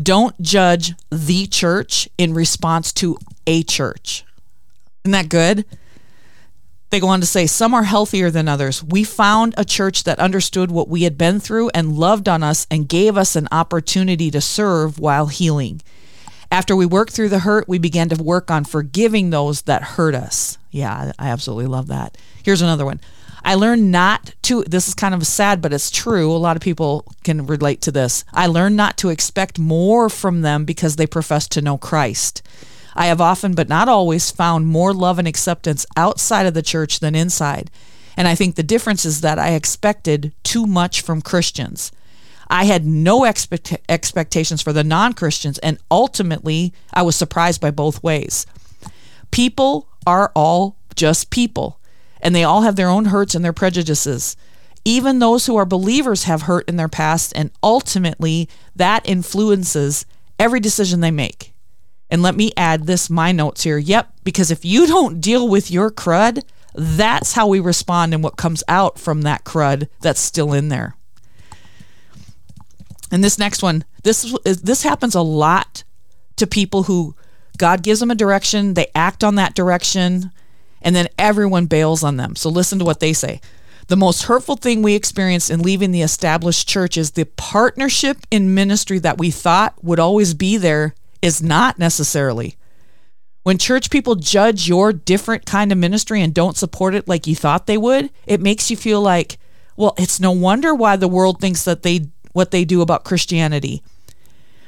Don't 0.00 0.40
judge 0.42 0.94
the 1.10 1.46
church 1.46 2.08
in 2.18 2.34
response 2.34 2.92
to 2.94 3.16
a 3.46 3.62
church. 3.62 4.24
Isn't 5.04 5.12
that 5.12 5.28
good? 5.28 5.64
They 6.90 7.00
go 7.00 7.08
on 7.08 7.20
to 7.20 7.26
say, 7.26 7.46
Some 7.46 7.74
are 7.74 7.84
healthier 7.84 8.30
than 8.30 8.48
others. 8.48 8.82
We 8.82 9.04
found 9.04 9.54
a 9.56 9.64
church 9.64 10.04
that 10.04 10.18
understood 10.18 10.70
what 10.70 10.88
we 10.88 11.02
had 11.02 11.18
been 11.18 11.40
through 11.40 11.70
and 11.70 11.96
loved 11.96 12.28
on 12.28 12.42
us 12.42 12.66
and 12.70 12.88
gave 12.88 13.16
us 13.16 13.36
an 13.36 13.48
opportunity 13.50 14.30
to 14.30 14.40
serve 14.40 14.98
while 14.98 15.26
healing. 15.26 15.82
After 16.52 16.76
we 16.76 16.86
worked 16.86 17.12
through 17.12 17.30
the 17.30 17.40
hurt, 17.40 17.68
we 17.68 17.78
began 17.78 18.08
to 18.10 18.22
work 18.22 18.48
on 18.48 18.64
forgiving 18.64 19.30
those 19.30 19.62
that 19.62 19.82
hurt 19.82 20.14
us. 20.14 20.56
Yeah, 20.70 21.12
I 21.18 21.28
absolutely 21.30 21.66
love 21.66 21.88
that. 21.88 22.16
Here's 22.44 22.62
another 22.62 22.84
one. 22.84 23.00
I 23.44 23.54
learned 23.54 23.92
not 23.92 24.34
to, 24.42 24.62
this 24.64 24.88
is 24.88 24.94
kind 24.94 25.14
of 25.14 25.26
sad, 25.26 25.60
but 25.60 25.72
it's 25.72 25.90
true. 25.90 26.32
A 26.32 26.38
lot 26.38 26.56
of 26.56 26.62
people 26.62 27.04
can 27.24 27.46
relate 27.46 27.82
to 27.82 27.92
this. 27.92 28.24
I 28.32 28.46
learned 28.46 28.76
not 28.76 28.96
to 28.98 29.10
expect 29.10 29.58
more 29.58 30.08
from 30.08 30.40
them 30.40 30.64
because 30.64 30.96
they 30.96 31.06
profess 31.06 31.46
to 31.48 31.62
know 31.62 31.76
Christ. 31.76 32.42
I 32.94 33.06
have 33.06 33.20
often, 33.20 33.54
but 33.54 33.68
not 33.68 33.88
always, 33.88 34.30
found 34.30 34.66
more 34.66 34.94
love 34.94 35.18
and 35.18 35.28
acceptance 35.28 35.84
outside 35.96 36.46
of 36.46 36.54
the 36.54 36.62
church 36.62 37.00
than 37.00 37.14
inside. 37.14 37.70
And 38.16 38.28
I 38.28 38.34
think 38.34 38.54
the 38.54 38.62
difference 38.62 39.04
is 39.04 39.20
that 39.20 39.38
I 39.38 39.50
expected 39.50 40.32
too 40.42 40.66
much 40.66 41.00
from 41.00 41.20
Christians. 41.20 41.92
I 42.48 42.64
had 42.64 42.86
no 42.86 43.24
expect- 43.24 43.76
expectations 43.88 44.62
for 44.62 44.72
the 44.72 44.84
non 44.84 45.12
Christians, 45.12 45.58
and 45.58 45.78
ultimately, 45.90 46.72
I 46.92 47.02
was 47.02 47.16
surprised 47.16 47.60
by 47.60 47.70
both 47.70 48.02
ways. 48.02 48.46
People 49.30 49.88
are 50.06 50.30
all 50.36 50.76
just 50.94 51.30
people, 51.30 51.80
and 52.24 52.34
they 52.34 52.42
all 52.42 52.62
have 52.62 52.74
their 52.74 52.88
own 52.88 53.06
hurts 53.06 53.34
and 53.34 53.44
their 53.44 53.52
prejudices. 53.52 54.34
Even 54.84 55.18
those 55.18 55.46
who 55.46 55.56
are 55.56 55.66
believers 55.66 56.24
have 56.24 56.42
hurt 56.42 56.68
in 56.68 56.76
their 56.76 56.88
past, 56.88 57.32
and 57.36 57.50
ultimately, 57.62 58.48
that 58.74 59.08
influences 59.08 60.06
every 60.38 60.58
decision 60.58 61.00
they 61.00 61.10
make. 61.10 61.52
And 62.10 62.22
let 62.22 62.34
me 62.34 62.52
add 62.56 62.86
this 62.86 63.08
my 63.10 63.30
notes 63.30 63.62
here. 63.62 63.78
Yep, 63.78 64.12
because 64.24 64.50
if 64.50 64.64
you 64.64 64.86
don't 64.86 65.20
deal 65.20 65.48
with 65.48 65.70
your 65.70 65.90
crud, 65.90 66.42
that's 66.74 67.34
how 67.34 67.46
we 67.46 67.60
respond 67.60 68.12
and 68.12 68.22
what 68.22 68.36
comes 68.36 68.64
out 68.68 68.98
from 68.98 69.22
that 69.22 69.44
crud 69.44 69.88
that's 70.00 70.20
still 70.20 70.52
in 70.52 70.68
there. 70.68 70.96
And 73.10 73.22
this 73.22 73.38
next 73.38 73.62
one, 73.62 73.84
this 74.02 74.36
this 74.42 74.82
happens 74.82 75.14
a 75.14 75.22
lot 75.22 75.84
to 76.36 76.46
people 76.46 76.84
who 76.84 77.14
God 77.56 77.82
gives 77.82 78.00
them 78.00 78.10
a 78.10 78.16
direction, 78.16 78.74
they 78.74 78.88
act 78.94 79.22
on 79.22 79.36
that 79.36 79.54
direction, 79.54 80.32
and 80.84 80.94
then 80.94 81.08
everyone 81.18 81.66
bails 81.66 82.04
on 82.04 82.18
them. 82.18 82.36
So 82.36 82.50
listen 82.50 82.78
to 82.78 82.84
what 82.84 83.00
they 83.00 83.14
say. 83.14 83.40
The 83.88 83.96
most 83.96 84.24
hurtful 84.24 84.56
thing 84.56 84.82
we 84.82 84.94
experienced 84.94 85.50
in 85.50 85.62
leaving 85.62 85.90
the 85.90 86.02
established 86.02 86.68
church 86.68 86.96
is 86.96 87.10
the 87.10 87.24
partnership 87.24 88.18
in 88.30 88.54
ministry 88.54 88.98
that 89.00 89.18
we 89.18 89.30
thought 89.30 89.82
would 89.82 89.98
always 89.98 90.34
be 90.34 90.56
there 90.56 90.94
is 91.20 91.42
not 91.42 91.78
necessarily. 91.78 92.56
When 93.42 93.58
church 93.58 93.90
people 93.90 94.14
judge 94.14 94.68
your 94.68 94.92
different 94.92 95.44
kind 95.44 95.72
of 95.72 95.76
ministry 95.76 96.22
and 96.22 96.32
don't 96.32 96.56
support 96.56 96.94
it 96.94 97.08
like 97.08 97.26
you 97.26 97.34
thought 97.34 97.66
they 97.66 97.76
would, 97.76 98.10
it 98.26 98.40
makes 98.40 98.70
you 98.70 98.76
feel 98.76 99.02
like, 99.02 99.38
well, 99.76 99.94
it's 99.98 100.20
no 100.20 100.30
wonder 100.30 100.74
why 100.74 100.96
the 100.96 101.08
world 101.08 101.40
thinks 101.40 101.64
that 101.64 101.82
they 101.82 102.08
what 102.32 102.50
they 102.50 102.64
do 102.64 102.80
about 102.80 103.04
Christianity. 103.04 103.82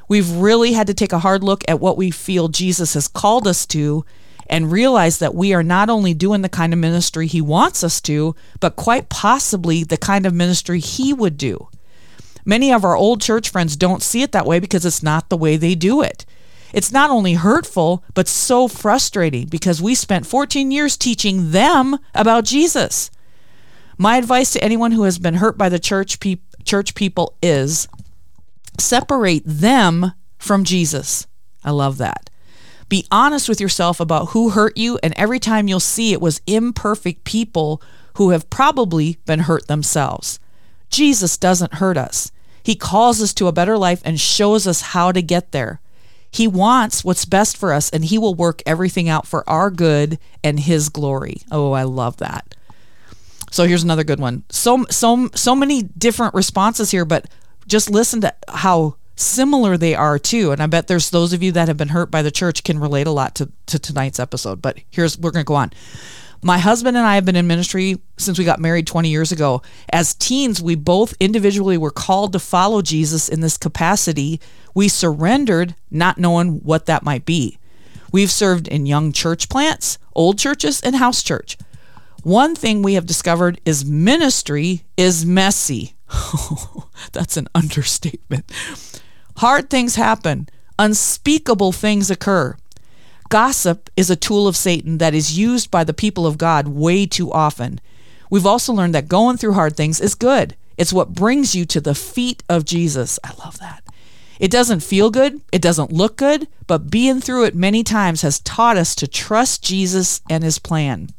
We've 0.08 0.30
really 0.30 0.72
had 0.72 0.86
to 0.86 0.94
take 0.94 1.12
a 1.12 1.18
hard 1.18 1.42
look 1.42 1.64
at 1.66 1.80
what 1.80 1.96
we 1.96 2.10
feel 2.10 2.48
Jesus 2.48 2.94
has 2.94 3.08
called 3.08 3.46
us 3.48 3.66
to 3.66 4.04
and 4.48 4.70
realize 4.70 5.18
that 5.18 5.34
we 5.34 5.52
are 5.52 5.62
not 5.62 5.90
only 5.90 6.14
doing 6.14 6.42
the 6.42 6.48
kind 6.48 6.72
of 6.72 6.78
ministry 6.78 7.26
he 7.26 7.40
wants 7.40 7.82
us 7.82 8.00
to, 8.02 8.34
but 8.60 8.76
quite 8.76 9.08
possibly 9.08 9.84
the 9.84 9.96
kind 9.96 10.26
of 10.26 10.34
ministry 10.34 10.80
he 10.80 11.12
would 11.12 11.36
do. 11.36 11.68
Many 12.44 12.72
of 12.72 12.84
our 12.84 12.96
old 12.96 13.20
church 13.20 13.50
friends 13.50 13.76
don't 13.76 14.02
see 14.02 14.22
it 14.22 14.32
that 14.32 14.46
way 14.46 14.60
because 14.60 14.86
it's 14.86 15.02
not 15.02 15.28
the 15.28 15.36
way 15.36 15.56
they 15.56 15.74
do 15.74 16.00
it. 16.00 16.24
It's 16.72 16.92
not 16.92 17.10
only 17.10 17.34
hurtful, 17.34 18.04
but 18.14 18.28
so 18.28 18.68
frustrating 18.68 19.46
because 19.46 19.82
we 19.82 19.94
spent 19.94 20.26
14 20.26 20.70
years 20.70 20.96
teaching 20.96 21.50
them 21.50 21.98
about 22.14 22.44
Jesus. 22.44 23.10
My 23.98 24.16
advice 24.16 24.52
to 24.52 24.62
anyone 24.62 24.92
who 24.92 25.04
has 25.04 25.18
been 25.18 25.34
hurt 25.34 25.56
by 25.56 25.68
the 25.68 25.78
church, 25.78 26.20
pe- 26.20 26.38
church 26.64 26.94
people 26.94 27.36
is 27.42 27.88
separate 28.78 29.42
them 29.44 30.12
from 30.38 30.64
Jesus. 30.64 31.26
I 31.64 31.70
love 31.70 31.98
that. 31.98 32.30
Be 32.88 33.06
honest 33.10 33.48
with 33.48 33.60
yourself 33.60 33.98
about 34.00 34.30
who 34.30 34.50
hurt 34.50 34.76
you, 34.76 34.98
and 35.02 35.12
every 35.16 35.40
time 35.40 35.68
you'll 35.68 35.80
see 35.80 36.12
it 36.12 36.20
was 36.20 36.40
imperfect 36.46 37.24
people 37.24 37.82
who 38.14 38.30
have 38.30 38.48
probably 38.48 39.18
been 39.26 39.40
hurt 39.40 39.66
themselves. 39.66 40.38
Jesus 40.88 41.36
doesn't 41.36 41.74
hurt 41.74 41.96
us. 41.96 42.30
He 42.62 42.74
calls 42.74 43.22
us 43.22 43.34
to 43.34 43.46
a 43.46 43.52
better 43.52 43.76
life 43.76 44.02
and 44.04 44.18
shows 44.18 44.66
us 44.66 44.80
how 44.80 45.12
to 45.12 45.22
get 45.22 45.52
there. 45.52 45.80
He 46.30 46.48
wants 46.48 47.04
what's 47.04 47.24
best 47.24 47.56
for 47.56 47.72
us 47.72 47.90
and 47.90 48.04
he 48.04 48.18
will 48.18 48.34
work 48.34 48.62
everything 48.66 49.08
out 49.08 49.26
for 49.26 49.48
our 49.48 49.70
good 49.70 50.18
and 50.42 50.60
his 50.60 50.88
glory. 50.88 51.42
Oh, 51.50 51.72
I 51.72 51.84
love 51.84 52.16
that. 52.18 52.54
So 53.50 53.64
here's 53.64 53.84
another 53.84 54.04
good 54.04 54.20
one. 54.20 54.44
So 54.50 54.84
so 54.90 55.28
so 55.34 55.54
many 55.54 55.82
different 55.82 56.34
responses 56.34 56.90
here, 56.90 57.04
but 57.04 57.26
just 57.66 57.88
listen 57.88 58.20
to 58.22 58.34
how 58.48 58.96
similar 59.16 59.76
they 59.76 59.94
are 59.94 60.18
too. 60.18 60.52
And 60.52 60.62
I 60.62 60.66
bet 60.66 60.86
there's 60.86 61.10
those 61.10 61.32
of 61.32 61.42
you 61.42 61.52
that 61.52 61.68
have 61.68 61.76
been 61.76 61.88
hurt 61.88 62.10
by 62.10 62.22
the 62.22 62.30
church 62.30 62.62
can 62.62 62.78
relate 62.78 63.06
a 63.06 63.12
lot 63.12 63.34
to, 63.36 63.50
to 63.66 63.78
tonight's 63.78 64.20
episode. 64.20 64.62
But 64.62 64.78
here's 64.90 65.18
we're 65.18 65.30
gonna 65.32 65.44
go 65.44 65.54
on. 65.54 65.72
My 66.42 66.58
husband 66.58 66.96
and 66.96 67.06
I 67.06 67.14
have 67.14 67.24
been 67.24 67.34
in 67.34 67.46
ministry 67.46 67.98
since 68.18 68.38
we 68.38 68.44
got 68.44 68.60
married 68.60 68.86
20 68.86 69.08
years 69.08 69.32
ago. 69.32 69.62
As 69.92 70.14
teens, 70.14 70.62
we 70.62 70.74
both 70.74 71.14
individually 71.18 71.78
were 71.78 71.90
called 71.90 72.32
to 72.34 72.38
follow 72.38 72.82
Jesus 72.82 73.28
in 73.28 73.40
this 73.40 73.56
capacity. 73.56 74.40
We 74.74 74.88
surrendered, 74.88 75.74
not 75.90 76.18
knowing 76.18 76.58
what 76.58 76.86
that 76.86 77.02
might 77.02 77.24
be. 77.24 77.58
We've 78.12 78.30
served 78.30 78.68
in 78.68 78.86
young 78.86 79.12
church 79.12 79.48
plants, 79.48 79.98
old 80.14 80.38
churches, 80.38 80.80
and 80.80 80.96
house 80.96 81.22
church. 81.22 81.56
One 82.22 82.54
thing 82.54 82.82
we 82.82 82.94
have 82.94 83.06
discovered 83.06 83.60
is 83.64 83.84
ministry 83.84 84.84
is 84.96 85.24
messy. 85.24 85.96
That's 87.12 87.36
an 87.36 87.48
understatement. 87.54 88.52
Hard 89.38 89.68
things 89.68 89.96
happen, 89.96 90.48
unspeakable 90.78 91.72
things 91.72 92.10
occur. 92.10 92.56
Gossip 93.28 93.90
is 93.96 94.08
a 94.08 94.16
tool 94.16 94.48
of 94.48 94.56
Satan 94.56 94.98
that 94.98 95.14
is 95.14 95.38
used 95.38 95.70
by 95.70 95.84
the 95.84 95.92
people 95.92 96.26
of 96.26 96.38
God 96.38 96.68
way 96.68 97.04
too 97.04 97.30
often. 97.32 97.80
We've 98.30 98.46
also 98.46 98.72
learned 98.72 98.94
that 98.94 99.08
going 99.08 99.36
through 99.36 99.52
hard 99.52 99.76
things 99.76 100.00
is 100.00 100.14
good. 100.14 100.56
It's 100.78 100.92
what 100.92 101.14
brings 101.14 101.54
you 101.54 101.66
to 101.66 101.80
the 101.80 101.94
feet 101.94 102.42
of 102.48 102.64
Jesus. 102.64 103.18
I 103.22 103.32
love 103.44 103.58
that. 103.58 103.82
It 104.40 104.50
doesn't 104.50 104.80
feel 104.80 105.10
good, 105.10 105.40
it 105.52 105.62
doesn't 105.62 105.92
look 105.92 106.16
good, 106.16 106.48
but 106.66 106.90
being 106.90 107.20
through 107.20 107.44
it 107.44 107.54
many 107.54 107.82
times 107.82 108.22
has 108.22 108.40
taught 108.40 108.76
us 108.76 108.94
to 108.96 109.06
trust 109.06 109.62
Jesus 109.62 110.20
and 110.30 110.44
his 110.44 110.58
plan. 110.58 111.10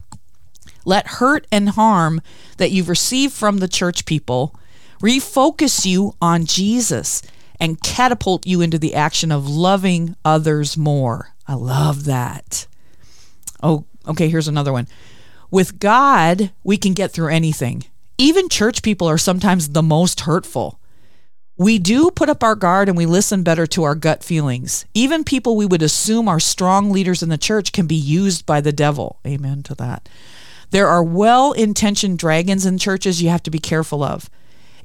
Let 0.86 1.08
hurt 1.08 1.46
and 1.52 1.70
harm 1.70 2.22
that 2.58 2.72
you've 2.72 2.90
received 2.90 3.34
from 3.34 3.58
the 3.58 3.68
church 3.68 4.06
people 4.06 4.56
refocus 5.02 5.86
you 5.86 6.16
on 6.22 6.46
Jesus 6.46 7.22
and 7.60 7.82
catapult 7.82 8.46
you 8.46 8.62
into 8.62 8.78
the 8.78 8.96
action 8.96 9.32
of 9.32 9.48
loving 9.48 10.16
others 10.24 10.78
more. 10.78 11.34
I 11.48 11.54
love 11.54 12.06
that. 12.06 12.68
Oh, 13.64 13.86
okay, 14.08 14.30
here's 14.30 14.48
another 14.48 14.74
one. 14.74 14.88
With 15.50 15.80
God, 15.80 16.52
we 16.64 16.78
can 16.78 16.94
get 16.94 17.12
through 17.12 17.30
anything. 17.30 17.86
Even 18.18 18.50
church 18.50 18.84
people 18.84 19.08
are 19.08 19.18
sometimes 19.18 19.70
the 19.70 19.84
most 19.84 20.22
hurtful. 20.22 20.80
We 21.60 21.80
do 21.80 22.12
put 22.12 22.30
up 22.30 22.44
our 22.44 22.56
guard 22.56 22.88
and 22.88 22.98
we 22.98 23.08
listen 23.08 23.42
better 23.42 23.66
to 23.68 23.84
our 23.84 23.96
gut 23.96 24.24
feelings. 24.24 24.86
Even 24.94 25.24
people 25.24 25.56
we 25.56 25.66
would 25.66 25.82
assume 25.82 26.28
are 26.28 26.40
strong 26.40 26.92
leaders 26.92 27.24
in 27.24 27.30
the 27.30 27.38
church 27.38 27.72
can 27.72 27.88
be 27.88 27.96
used 27.96 28.46
by 28.46 28.62
the 28.62 28.72
devil. 28.72 29.20
Amen 29.26 29.64
to 29.64 29.76
that. 29.76 30.08
There 30.70 30.88
are 30.88 31.04
well 31.04 31.54
intentioned 31.54 32.20
dragons 32.20 32.66
in 32.66 32.78
churches 32.78 33.22
you 33.22 33.30
have 33.30 33.44
to 33.44 33.52
be 33.52 33.60
careful 33.60 34.04
of. 34.04 34.30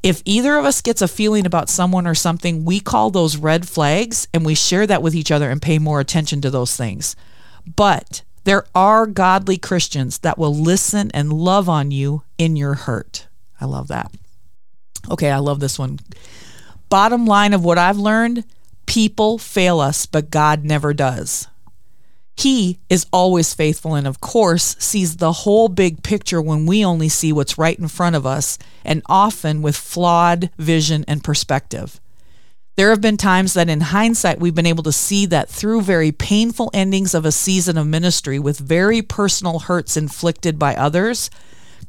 If 0.02 0.22
either 0.24 0.56
of 0.56 0.64
us 0.64 0.80
gets 0.80 1.00
a 1.00 1.08
feeling 1.08 1.46
about 1.46 1.68
someone 1.68 2.06
or 2.06 2.14
something, 2.14 2.64
we 2.64 2.80
call 2.80 3.10
those 3.10 3.36
red 3.36 3.68
flags 3.68 4.26
and 4.34 4.44
we 4.44 4.54
share 4.54 4.86
that 4.86 5.02
with 5.02 5.14
each 5.14 5.30
other 5.30 5.50
and 5.50 5.62
pay 5.62 5.78
more 5.78 6.00
attention 6.00 6.40
to 6.40 6.50
those 6.50 6.76
things. 6.76 7.14
But 7.76 8.22
there 8.44 8.66
are 8.74 9.06
godly 9.06 9.58
Christians 9.58 10.18
that 10.18 10.38
will 10.38 10.54
listen 10.54 11.10
and 11.12 11.32
love 11.32 11.68
on 11.68 11.92
you 11.92 12.22
in 12.36 12.56
your 12.56 12.74
hurt. 12.74 13.28
I 13.60 13.66
love 13.66 13.88
that. 13.88 14.10
Okay, 15.10 15.30
I 15.30 15.38
love 15.38 15.60
this 15.60 15.78
one 15.78 16.00
bottom 16.88 17.24
line 17.24 17.54
of 17.54 17.64
what 17.64 17.78
I've 17.78 17.96
learned 17.96 18.44
people 18.86 19.38
fail 19.38 19.80
us, 19.80 20.04
but 20.04 20.30
God 20.30 20.64
never 20.64 20.92
does. 20.92 21.48
He 22.36 22.78
is 22.88 23.06
always 23.12 23.54
faithful 23.54 23.94
and, 23.94 24.06
of 24.06 24.20
course, 24.20 24.76
sees 24.78 25.16
the 25.16 25.32
whole 25.32 25.68
big 25.68 26.02
picture 26.02 26.40
when 26.40 26.66
we 26.66 26.84
only 26.84 27.08
see 27.08 27.32
what's 27.32 27.58
right 27.58 27.78
in 27.78 27.88
front 27.88 28.16
of 28.16 28.26
us 28.26 28.58
and 28.84 29.02
often 29.06 29.62
with 29.62 29.76
flawed 29.76 30.50
vision 30.58 31.04
and 31.06 31.22
perspective. 31.22 32.00
There 32.76 32.88
have 32.88 33.02
been 33.02 33.18
times 33.18 33.52
that 33.52 33.68
in 33.68 33.82
hindsight 33.82 34.40
we've 34.40 34.54
been 34.54 34.66
able 34.66 34.82
to 34.84 34.92
see 34.92 35.26
that 35.26 35.50
through 35.50 35.82
very 35.82 36.10
painful 36.10 36.70
endings 36.72 37.12
of 37.12 37.26
a 37.26 37.32
season 37.32 37.76
of 37.76 37.86
ministry 37.86 38.38
with 38.38 38.58
very 38.58 39.02
personal 39.02 39.58
hurts 39.58 39.96
inflicted 39.96 40.58
by 40.58 40.74
others, 40.74 41.28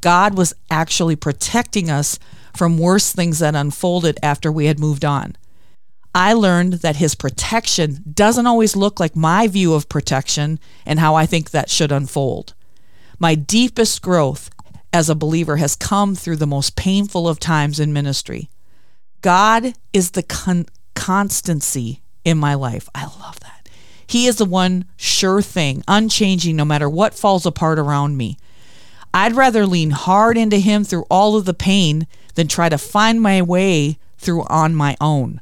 God 0.02 0.36
was 0.36 0.52
actually 0.70 1.16
protecting 1.16 1.88
us 1.88 2.18
from 2.54 2.76
worse 2.76 3.12
things 3.12 3.38
that 3.38 3.54
unfolded 3.54 4.18
after 4.22 4.52
we 4.52 4.66
had 4.66 4.78
moved 4.78 5.06
on. 5.06 5.36
I 6.14 6.32
learned 6.32 6.74
that 6.74 6.96
his 6.96 7.14
protection 7.14 8.04
doesn't 8.12 8.46
always 8.46 8.76
look 8.76 9.00
like 9.00 9.16
my 9.16 9.48
view 9.48 9.74
of 9.74 9.88
protection 9.88 10.60
and 10.86 11.00
how 11.00 11.16
I 11.16 11.26
think 11.26 11.50
that 11.50 11.70
should 11.70 11.90
unfold. 11.90 12.54
My 13.18 13.34
deepest 13.34 14.00
growth 14.00 14.48
as 14.92 15.10
a 15.10 15.16
believer 15.16 15.56
has 15.56 15.74
come 15.74 16.14
through 16.14 16.36
the 16.36 16.46
most 16.46 16.76
painful 16.76 17.28
of 17.28 17.40
times 17.40 17.80
in 17.80 17.92
ministry. 17.92 18.48
God 19.22 19.74
is 19.92 20.12
the 20.12 20.22
con- 20.22 20.66
constancy 20.94 22.00
in 22.24 22.38
my 22.38 22.54
life. 22.54 22.88
I 22.94 23.06
love 23.06 23.40
that. 23.40 23.68
He 24.06 24.26
is 24.26 24.36
the 24.36 24.44
one 24.44 24.84
sure 24.96 25.42
thing, 25.42 25.82
unchanging 25.88 26.54
no 26.54 26.64
matter 26.64 26.88
what 26.88 27.14
falls 27.14 27.44
apart 27.44 27.78
around 27.78 28.16
me. 28.16 28.36
I'd 29.12 29.34
rather 29.34 29.66
lean 29.66 29.90
hard 29.90 30.36
into 30.36 30.58
Him 30.58 30.84
through 30.84 31.06
all 31.10 31.36
of 31.36 31.44
the 31.44 31.54
pain 31.54 32.06
than 32.34 32.46
try 32.46 32.68
to 32.68 32.78
find 32.78 33.20
my 33.20 33.42
way 33.42 33.98
through 34.18 34.44
on 34.44 34.74
my 34.74 34.96
own, 35.00 35.40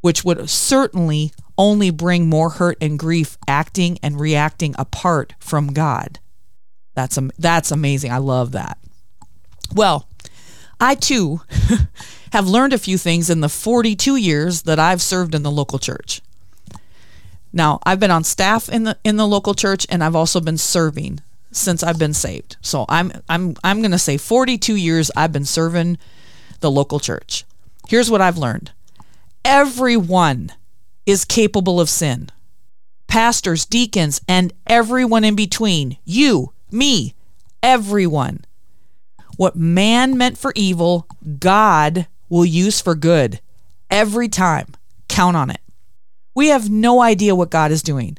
which 0.00 0.24
would 0.24 0.48
certainly 0.48 1.32
only 1.56 1.90
bring 1.90 2.28
more 2.28 2.50
hurt 2.50 2.78
and 2.80 2.98
grief 2.98 3.36
acting 3.48 3.98
and 4.02 4.20
reacting 4.20 4.74
apart 4.78 5.34
from 5.40 5.72
God. 5.72 6.20
That's 6.94 7.18
that's 7.38 7.70
amazing. 7.70 8.12
I 8.12 8.18
love 8.18 8.52
that. 8.52 8.78
Well, 9.74 10.08
I 10.80 10.94
too 10.94 11.40
have 12.32 12.48
learned 12.48 12.72
a 12.72 12.78
few 12.78 12.98
things 12.98 13.28
in 13.28 13.40
the 13.40 13.48
42 13.48 14.16
years 14.16 14.62
that 14.62 14.78
I've 14.78 15.02
served 15.02 15.34
in 15.34 15.42
the 15.42 15.50
local 15.50 15.78
church. 15.78 16.20
Now, 17.52 17.80
I've 17.84 18.00
been 18.00 18.10
on 18.10 18.24
staff 18.24 18.68
in 18.68 18.84
the 18.84 18.96
in 19.04 19.16
the 19.16 19.26
local 19.26 19.54
church 19.54 19.86
and 19.90 20.02
I've 20.04 20.16
also 20.16 20.40
been 20.40 20.58
serving 20.58 21.20
since 21.50 21.82
I've 21.82 21.98
been 21.98 22.14
saved. 22.14 22.56
So 22.60 22.84
I'm 22.88 23.12
I'm 23.28 23.56
I'm 23.64 23.80
going 23.80 23.92
to 23.92 23.98
say 23.98 24.16
42 24.16 24.76
years 24.76 25.10
I've 25.16 25.32
been 25.32 25.44
serving 25.44 25.98
the 26.60 26.70
local 26.70 27.00
church. 27.00 27.44
Here's 27.88 28.10
what 28.10 28.20
I've 28.20 28.38
learned 28.38 28.72
everyone 29.48 30.52
is 31.06 31.24
capable 31.24 31.80
of 31.80 31.88
sin. 31.88 32.28
Pastors, 33.06 33.64
deacons, 33.64 34.20
and 34.28 34.52
everyone 34.66 35.24
in 35.24 35.34
between. 35.34 35.96
You, 36.04 36.52
me, 36.70 37.14
everyone. 37.62 38.44
What 39.38 39.56
man 39.56 40.18
meant 40.18 40.36
for 40.36 40.52
evil, 40.54 41.08
God 41.38 42.06
will 42.28 42.44
use 42.44 42.82
for 42.82 42.94
good 42.94 43.40
every 43.90 44.28
time. 44.28 44.66
Count 45.08 45.34
on 45.34 45.48
it. 45.48 45.62
We 46.34 46.48
have 46.48 46.68
no 46.68 47.00
idea 47.00 47.34
what 47.34 47.50
God 47.50 47.72
is 47.72 47.82
doing. 47.82 48.18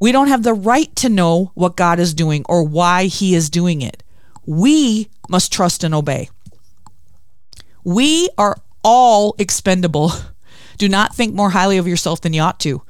We 0.00 0.10
don't 0.10 0.28
have 0.28 0.42
the 0.42 0.52
right 0.52 0.94
to 0.96 1.08
know 1.08 1.52
what 1.54 1.76
God 1.76 2.00
is 2.00 2.12
doing 2.12 2.44
or 2.48 2.64
why 2.64 3.04
he 3.04 3.36
is 3.36 3.48
doing 3.48 3.82
it. 3.82 4.02
We 4.44 5.10
must 5.28 5.52
trust 5.52 5.84
and 5.84 5.94
obey. 5.94 6.28
We 7.84 8.28
are 8.36 8.56
all 8.82 9.36
expendable. 9.38 10.10
Do 10.76 10.88
not 10.88 11.14
think 11.14 11.34
more 11.34 11.50
highly 11.50 11.78
of 11.78 11.86
yourself 11.88 12.20
than 12.20 12.32
you 12.32 12.42
ought 12.42 12.60
to. 12.60 12.82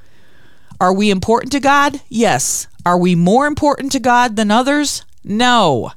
Are 0.80 0.92
we 0.92 1.10
important 1.10 1.52
to 1.52 1.60
God? 1.60 2.00
Yes. 2.08 2.66
Are 2.84 2.98
we 2.98 3.14
more 3.14 3.46
important 3.46 3.92
to 3.92 4.00
God 4.00 4.36
than 4.36 4.50
others? 4.50 5.04
No. 5.24 5.92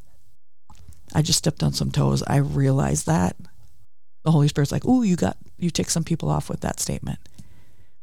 I 1.13 1.21
just 1.21 1.39
stepped 1.39 1.63
on 1.63 1.73
some 1.73 1.91
toes. 1.91 2.23
I 2.23 2.37
realized 2.37 3.05
that. 3.07 3.35
The 4.23 4.31
Holy 4.31 4.47
Spirit's 4.47 4.71
like, 4.71 4.85
"Ooh, 4.85 5.03
you 5.03 5.15
got 5.15 5.37
you 5.57 5.69
tick 5.69 5.89
some 5.89 6.03
people 6.03 6.29
off 6.29 6.49
with 6.49 6.61
that 6.61 6.79
statement." 6.79 7.19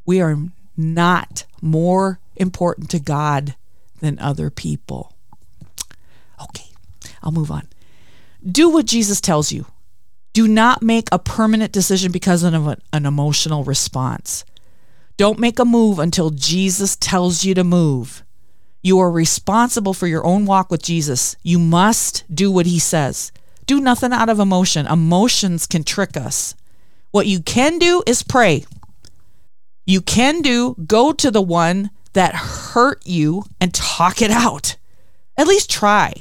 We 0.05 0.21
are 0.21 0.37
not 0.77 1.45
more 1.63 2.21
important 2.37 2.91
to 2.91 2.99
God 2.99 3.55
than 4.01 4.19
other 4.19 4.51
people. 4.51 5.13
Okay, 6.43 6.67
I'll 7.23 7.33
move 7.33 7.51
on. 7.51 7.69
Do 8.45 8.69
what 8.69 8.87
Jesus 8.87 9.21
tells 9.21 9.53
you. 9.53 9.67
Do 10.37 10.47
not 10.47 10.83
make 10.83 11.09
a 11.11 11.19
permanent 11.19 11.73
decision 11.73 12.13
because 12.13 12.43
of 12.43 12.67
an, 12.93 13.07
emotional 13.07 13.65
response. 13.65 14.45
Don't 15.17 15.39
make 15.39 15.59
a 15.59 15.65
move 15.65 15.99
until 15.99 16.29
Jesus 16.29 16.95
tells 16.95 17.43
you 17.43 17.55
to 17.55 17.65
move. 17.65 18.23
You 18.83 18.99
are 18.99 19.11
responsible 19.11 19.95
for 19.95 20.07
your 20.07 20.27
own 20.27 20.45
walk 20.45 20.71
with 20.71 20.83
Jesus. 20.83 21.37
You 21.43 21.59
must 21.59 22.25
do 22.31 22.53
what 22.53 22.67
he 22.67 22.79
says. 22.79 23.33
Do 23.65 23.81
nothing 23.81 24.13
out 24.13 24.29
of 24.29 24.39
emotion. 24.39 24.87
Emotions 24.87 25.67
can 25.67 25.85
trick 25.85 26.19
us. 26.19 26.55
What 27.13 27.27
you 27.27 27.41
can 27.41 27.79
do 27.79 28.03
is 28.07 28.23
pray. 28.23 28.67
You 29.87 30.03
can 30.03 30.43
do 30.43 30.77
go 30.87 31.13
to 31.13 31.31
the 31.31 31.41
one 31.41 31.89
that 32.13 32.35
hurt 32.35 33.01
you 33.07 33.45
and 33.59 33.73
talk 33.73 34.21
it 34.21 34.31
out. 34.31 34.77
At 35.39 35.47
least 35.47 35.71
try. 35.71 36.13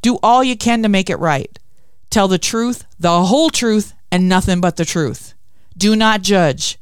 Do 0.00 0.18
all 0.22 0.42
you 0.42 0.56
can 0.56 0.82
to 0.82 0.88
make 0.88 1.10
it 1.10 1.16
right. 1.16 1.58
Tell 2.10 2.28
the 2.28 2.38
truth, 2.38 2.86
the 2.98 3.24
whole 3.24 3.50
truth, 3.50 3.94
and 4.10 4.28
nothing 4.28 4.60
but 4.60 4.76
the 4.76 4.84
truth. 4.84 5.34
Do 5.76 5.94
not 5.94 6.22
judge. 6.22 6.78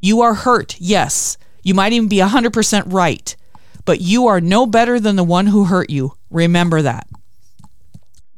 You 0.00 0.20
are 0.20 0.34
hurt, 0.34 0.76
yes. 0.78 1.36
You 1.62 1.74
might 1.74 1.92
even 1.92 2.08
be 2.08 2.18
100% 2.18 2.82
right, 2.86 3.36
but 3.84 4.00
you 4.00 4.26
are 4.26 4.40
no 4.40 4.66
better 4.66 4.98
than 4.98 5.16
the 5.16 5.24
one 5.24 5.48
who 5.48 5.64
hurt 5.64 5.90
you. 5.90 6.14
Remember 6.30 6.80
that. 6.82 7.06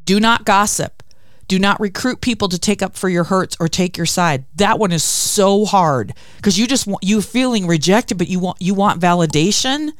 Do 0.05 0.18
not 0.18 0.45
gossip. 0.45 1.03
Do 1.49 1.59
not 1.59 1.81
recruit 1.81 2.21
people 2.21 2.49
to 2.49 2.59
take 2.59 2.83
up 2.83 2.97
for 2.97 3.09
your 3.09 3.25
hurts 3.25 3.57
or 3.61 3.68
take 3.68 3.97
your 3.97 4.07
side. 4.07 4.45
That 4.57 4.79
one 4.79 4.90
is 4.90 5.05
so 5.05 5.64
hard 5.64 6.14
because 6.37 6.59
you 6.59 6.66
just 6.66 6.87
want 6.87 7.05
you 7.05 7.21
feeling 7.21 7.66
rejected, 7.66 8.16
but 8.16 8.29
you 8.29 8.38
want 8.38 8.57
you 8.61 8.75
want 8.75 9.01
validation 9.01 9.90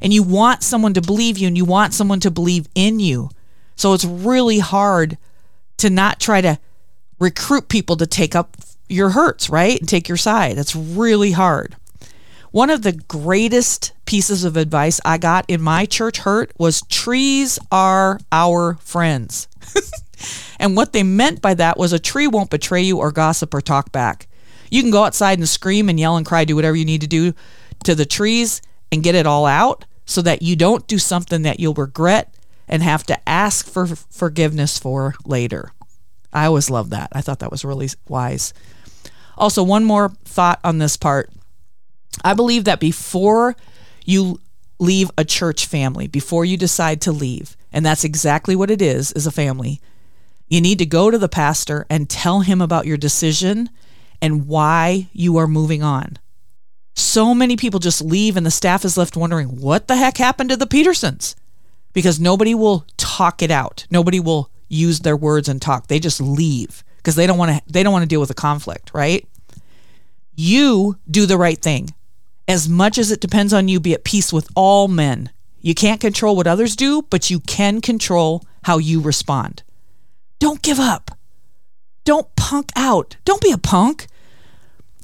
and 0.00 0.12
you 0.12 0.22
want 0.22 0.62
someone 0.62 0.94
to 0.94 1.02
believe 1.02 1.36
you 1.36 1.46
and 1.46 1.56
you 1.56 1.64
want 1.64 1.92
someone 1.92 2.20
to 2.20 2.30
believe 2.30 2.68
in 2.74 3.00
you. 3.00 3.28
So 3.76 3.92
it's 3.92 4.04
really 4.04 4.60
hard 4.60 5.18
to 5.78 5.90
not 5.90 6.20
try 6.20 6.40
to 6.40 6.58
recruit 7.18 7.68
people 7.68 7.96
to 7.96 8.06
take 8.06 8.36
up 8.36 8.56
your 8.88 9.10
hurts, 9.10 9.50
right? 9.50 9.78
And 9.78 9.88
take 9.88 10.08
your 10.08 10.16
side. 10.16 10.56
That's 10.56 10.76
really 10.76 11.32
hard. 11.32 11.76
One 12.50 12.70
of 12.70 12.82
the 12.82 12.92
greatest 12.92 13.92
pieces 14.06 14.44
of 14.44 14.56
advice 14.56 15.00
I 15.04 15.18
got 15.18 15.44
in 15.48 15.60
my 15.60 15.84
church 15.84 16.18
hurt 16.18 16.52
was 16.58 16.82
trees 16.82 17.58
are 17.70 18.18
our 18.32 18.74
friends. 18.80 19.48
and 20.58 20.74
what 20.74 20.92
they 20.92 21.02
meant 21.02 21.42
by 21.42 21.54
that 21.54 21.78
was 21.78 21.92
a 21.92 21.98
tree 21.98 22.26
won't 22.26 22.50
betray 22.50 22.82
you 22.82 22.98
or 22.98 23.12
gossip 23.12 23.52
or 23.52 23.60
talk 23.60 23.92
back. 23.92 24.26
You 24.70 24.82
can 24.82 24.90
go 24.90 25.04
outside 25.04 25.38
and 25.38 25.48
scream 25.48 25.88
and 25.88 26.00
yell 26.00 26.16
and 26.16 26.24
cry, 26.24 26.44
do 26.44 26.56
whatever 26.56 26.76
you 26.76 26.84
need 26.84 27.02
to 27.02 27.06
do 27.06 27.34
to 27.84 27.94
the 27.94 28.06
trees 28.06 28.62
and 28.90 29.02
get 29.02 29.14
it 29.14 29.26
all 29.26 29.44
out 29.44 29.84
so 30.06 30.22
that 30.22 30.40
you 30.40 30.56
don't 30.56 30.86
do 30.86 30.98
something 30.98 31.42
that 31.42 31.60
you'll 31.60 31.74
regret 31.74 32.34
and 32.68 32.82
have 32.82 33.04
to 33.04 33.28
ask 33.28 33.66
for 33.66 33.86
forgiveness 33.86 34.78
for 34.78 35.14
later. 35.24 35.72
I 36.32 36.46
always 36.46 36.70
love 36.70 36.90
that. 36.90 37.08
I 37.12 37.20
thought 37.20 37.38
that 37.38 37.50
was 37.50 37.64
really 37.64 37.88
wise. 38.08 38.52
Also, 39.36 39.62
one 39.62 39.84
more 39.84 40.10
thought 40.24 40.60
on 40.62 40.78
this 40.78 40.96
part. 40.96 41.30
I 42.24 42.34
believe 42.34 42.64
that 42.64 42.80
before 42.80 43.56
you 44.04 44.40
leave 44.78 45.10
a 45.16 45.24
church 45.24 45.66
family, 45.66 46.06
before 46.06 46.44
you 46.44 46.56
decide 46.56 47.00
to 47.02 47.12
leave, 47.12 47.56
and 47.72 47.84
that's 47.84 48.04
exactly 48.04 48.56
what 48.56 48.70
it 48.70 48.82
is 48.82 49.12
is 49.12 49.26
a 49.26 49.32
family. 49.32 49.80
You 50.48 50.60
need 50.60 50.78
to 50.78 50.86
go 50.86 51.10
to 51.10 51.18
the 51.18 51.28
pastor 51.28 51.86
and 51.90 52.08
tell 52.08 52.40
him 52.40 52.60
about 52.60 52.86
your 52.86 52.96
decision 52.96 53.70
and 54.20 54.46
why 54.48 55.08
you 55.12 55.36
are 55.36 55.46
moving 55.46 55.82
on. 55.82 56.18
So 56.94 57.34
many 57.34 57.56
people 57.56 57.80
just 57.80 58.02
leave 58.02 58.36
and 58.36 58.44
the 58.44 58.50
staff 58.50 58.84
is 58.84 58.96
left 58.96 59.16
wondering 59.16 59.60
what 59.60 59.86
the 59.86 59.96
heck 59.96 60.16
happened 60.16 60.50
to 60.50 60.56
the 60.56 60.66
Petersons? 60.66 61.36
Because 61.92 62.20
nobody 62.20 62.54
will 62.54 62.84
talk 62.96 63.42
it 63.42 63.50
out. 63.50 63.86
Nobody 63.90 64.20
will 64.20 64.50
use 64.68 65.00
their 65.00 65.16
words 65.16 65.48
and 65.48 65.60
talk. 65.60 65.86
They 65.86 65.98
just 65.98 66.20
leave 66.20 66.84
because 66.98 67.16
they 67.16 67.26
don't 67.26 67.38
want 67.38 67.50
to 67.50 67.72
they 67.72 67.82
don't 67.82 67.92
want 67.92 68.02
to 68.02 68.08
deal 68.08 68.20
with 68.20 68.28
the 68.28 68.34
conflict, 68.34 68.90
right? 68.94 69.26
You 70.34 70.98
do 71.10 71.26
the 71.26 71.38
right 71.38 71.58
thing. 71.58 71.94
As 72.46 72.68
much 72.68 72.96
as 72.98 73.10
it 73.10 73.20
depends 73.20 73.52
on 73.52 73.68
you, 73.68 73.80
be 73.80 73.94
at 73.94 74.04
peace 74.04 74.32
with 74.32 74.48
all 74.54 74.88
men. 74.88 75.30
You 75.60 75.74
can't 75.74 76.00
control 76.00 76.36
what 76.36 76.46
others 76.46 76.76
do, 76.76 77.02
but 77.10 77.30
you 77.30 77.40
can 77.40 77.80
control 77.80 78.44
how 78.62 78.78
you 78.78 79.00
respond. 79.00 79.62
Don't 80.38 80.62
give 80.62 80.78
up. 80.78 81.10
Don't 82.04 82.34
punk 82.36 82.70
out. 82.76 83.16
Don't 83.24 83.42
be 83.42 83.50
a 83.50 83.58
punk. 83.58 84.06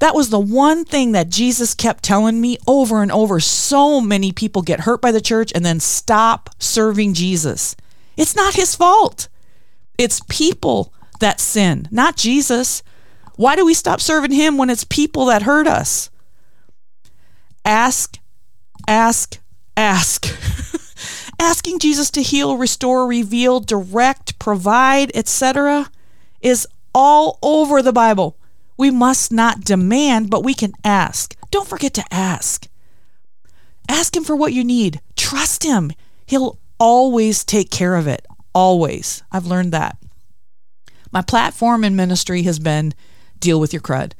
That 0.00 0.14
was 0.14 0.30
the 0.30 0.40
one 0.40 0.85
thing 0.85 1.12
that 1.12 1.30
Jesus 1.30 1.74
kept 1.74 2.02
telling 2.02 2.40
me 2.40 2.59
over 2.66 3.02
and 3.02 3.12
over. 3.12 3.40
So 3.40 4.00
many 4.00 4.33
people 4.33 4.62
get 4.62 4.80
hurt 4.80 5.00
by 5.00 5.12
the 5.12 5.20
church 5.20 5.52
and 5.54 5.64
then 5.64 5.80
stop 5.80 6.50
serving 6.59 7.14
Jesus. 7.14 7.76
It's 8.16 8.37
not 8.37 8.54
his 8.54 8.74
fault. 8.74 9.28
It's 9.96 10.20
people 10.28 10.92
that 11.20 11.40
sin, 11.40 11.88
not 11.90 12.16
Jesus. 12.16 12.83
Why 13.37 13.57
do 13.57 13.64
we 13.64 13.74
stop 13.74 14.00
serving 14.00 14.33
him 14.33 14.59
when 14.59 14.70
it's 14.70 14.85
people 14.85 15.26
that 15.26 15.42
hurt 15.42 15.66
us? 15.66 16.11
Ask, 17.64 18.18
ask, 18.87 19.38
ask. 19.76 20.26
Asking 21.38 21.78
Jesus 21.78 22.11
to 22.12 22.22
heal, 22.22 22.57
restore, 22.57 23.07
reveal, 23.07 23.61
direct, 23.61 24.38
provide, 24.38 25.11
etc. 25.14 25.90
is 26.40 26.66
all 26.94 27.38
over 27.42 27.83
the 27.83 27.92
Bible. 27.92 28.37
We 28.76 28.90
must 28.90 29.32
not 29.32 29.60
demand, 29.60 30.30
but 30.30 30.44
we 30.44 30.54
can 30.54 30.72
ask. 30.84 31.37
Don't 31.50 31.68
forget 31.68 31.94
to 31.94 32.04
ask. 32.10 32.68
Ask 33.88 34.16
Him 34.16 34.24
for 34.24 34.34
what 34.34 34.52
you 34.52 34.64
need. 34.64 35.00
Trust 35.16 35.62
Him. 35.62 35.92
He'll 36.26 36.58
always 36.78 37.44
take 37.44 37.70
care 37.70 37.94
of 37.94 38.06
it. 38.06 38.26
Always. 38.52 39.22
I've 39.30 39.46
learned 39.46 39.72
that. 39.72 39.98
My 41.12 41.22
platform 41.22 41.84
in 41.84 41.94
ministry 41.94 42.42
has 42.42 42.58
been 42.58 42.94
deal 43.38 43.60
with 43.60 43.72
your 43.72 43.82
crud. 43.82 44.12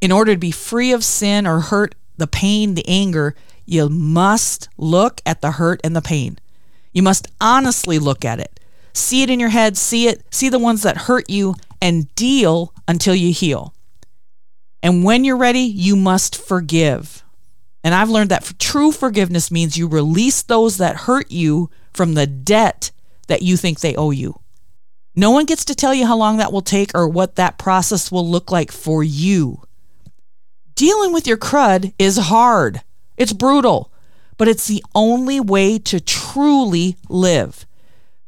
In 0.00 0.10
order 0.10 0.34
to 0.34 0.38
be 0.38 0.50
free 0.50 0.92
of 0.92 1.04
sin 1.04 1.46
or 1.46 1.60
hurt, 1.60 1.94
the 2.16 2.26
pain, 2.26 2.74
the 2.74 2.86
anger, 2.88 3.34
you 3.64 3.88
must 3.88 4.68
look 4.76 5.20
at 5.24 5.40
the 5.40 5.52
hurt 5.52 5.80
and 5.84 5.94
the 5.94 6.02
pain. 6.02 6.38
You 6.92 7.02
must 7.02 7.28
honestly 7.40 7.98
look 7.98 8.24
at 8.24 8.40
it. 8.40 8.60
See 8.92 9.22
it 9.22 9.30
in 9.30 9.40
your 9.40 9.48
head, 9.48 9.76
see 9.76 10.06
it, 10.06 10.22
see 10.30 10.48
the 10.48 10.58
ones 10.58 10.82
that 10.82 10.96
hurt 10.96 11.28
you, 11.28 11.56
and 11.82 12.12
deal 12.14 12.72
until 12.86 13.14
you 13.14 13.32
heal. 13.32 13.73
And 14.84 15.02
when 15.02 15.24
you're 15.24 15.38
ready, 15.38 15.60
you 15.60 15.96
must 15.96 16.36
forgive. 16.36 17.24
And 17.82 17.94
I've 17.94 18.10
learned 18.10 18.30
that 18.30 18.52
true 18.58 18.92
forgiveness 18.92 19.50
means 19.50 19.78
you 19.78 19.88
release 19.88 20.42
those 20.42 20.76
that 20.76 20.94
hurt 21.08 21.30
you 21.30 21.70
from 21.94 22.12
the 22.12 22.26
debt 22.26 22.90
that 23.28 23.40
you 23.40 23.56
think 23.56 23.80
they 23.80 23.96
owe 23.96 24.10
you. 24.10 24.38
No 25.16 25.30
one 25.30 25.46
gets 25.46 25.64
to 25.64 25.74
tell 25.74 25.94
you 25.94 26.06
how 26.06 26.18
long 26.18 26.36
that 26.36 26.52
will 26.52 26.60
take 26.60 26.90
or 26.94 27.08
what 27.08 27.36
that 27.36 27.56
process 27.56 28.12
will 28.12 28.28
look 28.28 28.52
like 28.52 28.70
for 28.70 29.02
you. 29.02 29.62
Dealing 30.74 31.14
with 31.14 31.26
your 31.26 31.38
crud 31.38 31.94
is 31.98 32.18
hard, 32.18 32.82
it's 33.16 33.32
brutal, 33.32 33.90
but 34.36 34.48
it's 34.48 34.66
the 34.66 34.84
only 34.94 35.40
way 35.40 35.78
to 35.78 35.98
truly 35.98 36.98
live. 37.08 37.64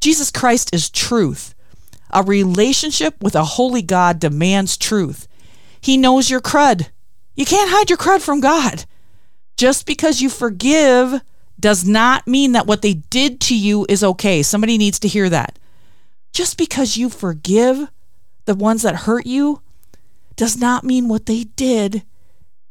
Jesus 0.00 0.30
Christ 0.30 0.74
is 0.74 0.88
truth. 0.88 1.54
A 2.12 2.22
relationship 2.22 3.22
with 3.22 3.34
a 3.34 3.44
holy 3.44 3.82
God 3.82 4.20
demands 4.20 4.78
truth. 4.78 5.28
He 5.80 5.96
knows 5.96 6.30
your 6.30 6.40
crud. 6.40 6.88
You 7.34 7.44
can't 7.44 7.70
hide 7.70 7.90
your 7.90 7.98
crud 7.98 8.20
from 8.20 8.40
God. 8.40 8.84
Just 9.56 9.86
because 9.86 10.20
you 10.20 10.28
forgive 10.28 11.20
does 11.58 11.86
not 11.86 12.26
mean 12.26 12.52
that 12.52 12.66
what 12.66 12.82
they 12.82 12.94
did 12.94 13.40
to 13.42 13.56
you 13.56 13.86
is 13.88 14.04
okay. 14.04 14.42
Somebody 14.42 14.76
needs 14.78 14.98
to 15.00 15.08
hear 15.08 15.28
that. 15.28 15.58
Just 16.32 16.58
because 16.58 16.96
you 16.96 17.08
forgive 17.08 17.88
the 18.44 18.54
ones 18.54 18.82
that 18.82 18.96
hurt 18.96 19.26
you 19.26 19.62
does 20.36 20.58
not 20.58 20.84
mean 20.84 21.08
what 21.08 21.26
they 21.26 21.44
did 21.44 22.02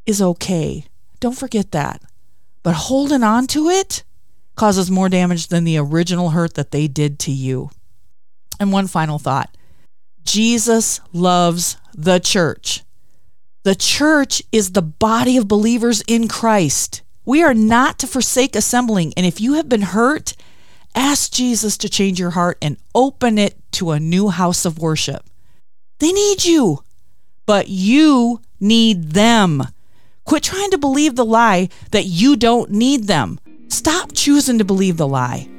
is 0.05 0.21
okay. 0.21 0.85
Don't 1.19 1.37
forget 1.37 1.71
that. 1.71 2.01
But 2.61 2.75
holding 2.75 3.23
on 3.23 3.47
to 3.47 3.69
it 3.69 4.03
causes 4.55 4.89
more 4.89 5.09
damage 5.09 5.47
than 5.47 5.63
the 5.63 5.77
original 5.77 6.29
hurt 6.29 6.53
that 6.53 6.71
they 6.71 6.87
did 6.87 7.19
to 7.19 7.31
you. 7.31 7.71
And 8.59 8.71
one 8.71 8.87
final 8.87 9.19
thought 9.19 9.55
Jesus 10.23 11.01
loves 11.11 11.77
the 11.93 12.19
church. 12.19 12.84
The 13.65 13.73
church 13.73 14.43
is 14.51 14.73
the 14.73 14.83
body 14.83 15.37
of 15.37 15.47
believers 15.47 16.03
in 16.07 16.27
Christ. 16.27 17.01
We 17.25 17.41
are 17.41 17.55
not 17.55 17.97
to 17.97 18.05
forsake 18.05 18.55
assembling. 18.55 19.11
And 19.17 19.25
if 19.25 19.41
you 19.41 19.53
have 19.53 19.67
been 19.67 19.81
hurt, 19.81 20.35
ask 20.93 21.31
Jesus 21.31 21.75
to 21.79 21.89
change 21.89 22.19
your 22.19 22.29
heart 22.29 22.59
and 22.61 22.77
open 22.93 23.39
it 23.39 23.57
to 23.71 23.89
a 23.89 23.99
new 23.99 24.29
house 24.29 24.65
of 24.65 24.77
worship. 24.77 25.27
They 25.97 26.11
need 26.11 26.45
you, 26.45 26.83
but 27.47 27.67
you 27.67 28.39
need 28.59 29.13
them. 29.13 29.63
Quit 30.25 30.43
trying 30.43 30.69
to 30.69 30.77
believe 30.77 31.15
the 31.15 31.25
lie 31.25 31.69
that 31.89 32.05
you 32.05 32.35
don't 32.35 32.69
need 32.69 33.05
them. 33.05 33.39
Stop 33.69 34.11
choosing 34.13 34.59
to 34.59 34.63
believe 34.63 34.97
the 34.97 35.07
lie. 35.07 35.49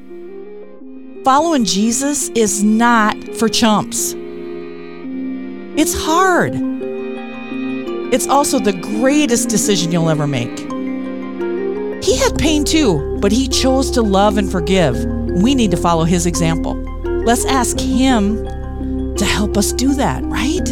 Following 1.24 1.64
Jesus 1.64 2.28
is 2.36 2.62
not 2.62 3.16
for 3.34 3.48
chumps. 3.48 4.14
It's 5.76 6.04
hard. 6.04 6.75
It's 8.12 8.28
also 8.28 8.58
the 8.58 8.72
greatest 8.72 9.48
decision 9.48 9.90
you'll 9.90 10.08
ever 10.08 10.26
make. 10.26 10.58
He 12.02 12.16
had 12.16 12.38
pain 12.38 12.64
too, 12.64 13.18
but 13.20 13.32
he 13.32 13.48
chose 13.48 13.90
to 13.92 14.02
love 14.02 14.38
and 14.38 14.50
forgive. 14.50 15.04
We 15.04 15.54
need 15.54 15.72
to 15.72 15.76
follow 15.76 16.04
his 16.04 16.24
example. 16.24 16.74
Let's 17.24 17.44
ask 17.44 17.80
him 17.80 18.46
to 19.16 19.24
help 19.24 19.56
us 19.56 19.72
do 19.72 19.94
that, 19.94 20.22
right? 20.24 20.68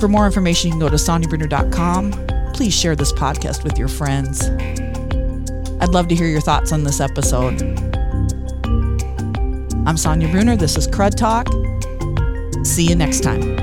For 0.00 0.08
more 0.08 0.24
information, 0.24 0.68
you 0.68 0.72
can 0.72 0.80
go 0.80 0.88
to 0.88 0.96
sonyabrunner.com. 0.96 2.12
Please 2.54 2.72
share 2.74 2.96
this 2.96 3.12
podcast 3.12 3.62
with 3.62 3.78
your 3.78 3.88
friends. 3.88 4.48
I'd 5.80 5.90
love 5.90 6.08
to 6.08 6.14
hear 6.14 6.26
your 6.26 6.40
thoughts 6.40 6.72
on 6.72 6.84
this 6.84 7.00
episode. 7.00 7.60
I'm 9.86 9.98
Sonya 9.98 10.28
Brunner. 10.28 10.56
This 10.56 10.78
is 10.78 10.88
Crud 10.88 11.14
Talk. 11.14 11.46
See 12.62 12.84
you 12.84 12.94
next 12.94 13.20
time. 13.20 13.59